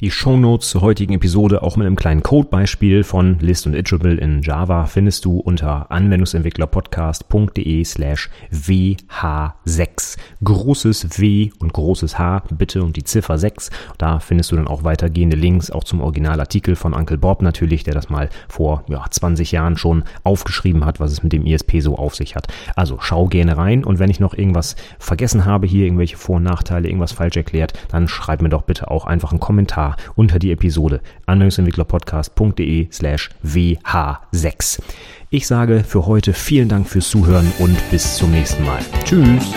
die 0.01 0.09
Shownotes 0.09 0.69
zur 0.69 0.81
heutigen 0.81 1.13
Episode 1.13 1.61
auch 1.61 1.77
mit 1.77 1.85
einem 1.85 1.95
kleinen 1.95 2.23
Codebeispiel 2.23 3.03
von 3.03 3.37
List 3.37 3.67
und 3.67 3.75
Iterable 3.75 4.15
in 4.15 4.41
Java 4.41 4.87
findest 4.87 5.25
du 5.25 5.37
unter 5.37 5.91
anwendungsentwicklerpodcast.de 5.91 7.83
slash 7.83 8.31
WH6. 8.51 10.17
Großes 10.43 11.19
W 11.19 11.51
und 11.59 11.73
großes 11.73 12.17
H, 12.17 12.41
bitte 12.49 12.81
und 12.81 12.95
die 12.95 13.03
Ziffer 13.03 13.37
6. 13.37 13.69
Da 13.99 14.19
findest 14.19 14.51
du 14.51 14.55
dann 14.55 14.67
auch 14.67 14.83
weitergehende 14.83 15.37
Links, 15.37 15.69
auch 15.69 15.83
zum 15.83 16.01
Originalartikel 16.01 16.75
von 16.75 16.95
Uncle 16.95 17.19
Bob 17.19 17.43
natürlich, 17.43 17.83
der 17.83 17.93
das 17.93 18.09
mal 18.09 18.29
vor 18.49 18.83
ja, 18.87 19.05
20 19.07 19.51
Jahren 19.51 19.77
schon 19.77 20.03
aufgeschrieben 20.23 20.83
hat, 20.83 20.99
was 20.99 21.11
es 21.11 21.21
mit 21.21 21.31
dem 21.31 21.45
ISP 21.45 21.79
so 21.79 21.95
auf 21.95 22.15
sich 22.15 22.35
hat. 22.35 22.47
Also 22.75 22.97
schau 22.99 23.27
gerne 23.27 23.55
rein 23.55 23.83
und 23.83 23.99
wenn 23.99 24.09
ich 24.09 24.19
noch 24.19 24.33
irgendwas 24.33 24.75
vergessen 24.97 25.45
habe, 25.45 25.67
hier 25.67 25.85
irgendwelche 25.85 26.17
Vor- 26.17 26.37
und 26.37 26.43
Nachteile, 26.43 26.87
irgendwas 26.87 27.11
falsch 27.11 27.37
erklärt, 27.37 27.73
dann 27.89 28.07
schreib 28.07 28.41
mir 28.41 28.49
doch 28.49 28.63
bitte 28.63 28.89
auch 28.89 29.05
einfach 29.05 29.29
einen 29.29 29.39
Unter 30.15 30.39
die 30.39 30.51
Episode 30.51 31.01
anwendungsentwicklerpodcast.de 31.25 32.87
slash 32.91 33.29
wh6. 33.45 34.81
Ich 35.29 35.47
sage 35.47 35.83
für 35.87 36.07
heute 36.07 36.33
vielen 36.33 36.69
Dank 36.69 36.87
fürs 36.87 37.09
Zuhören 37.09 37.51
und 37.59 37.77
bis 37.89 38.15
zum 38.15 38.31
nächsten 38.31 38.65
Mal. 38.65 38.79
Tschüss! 39.05 39.53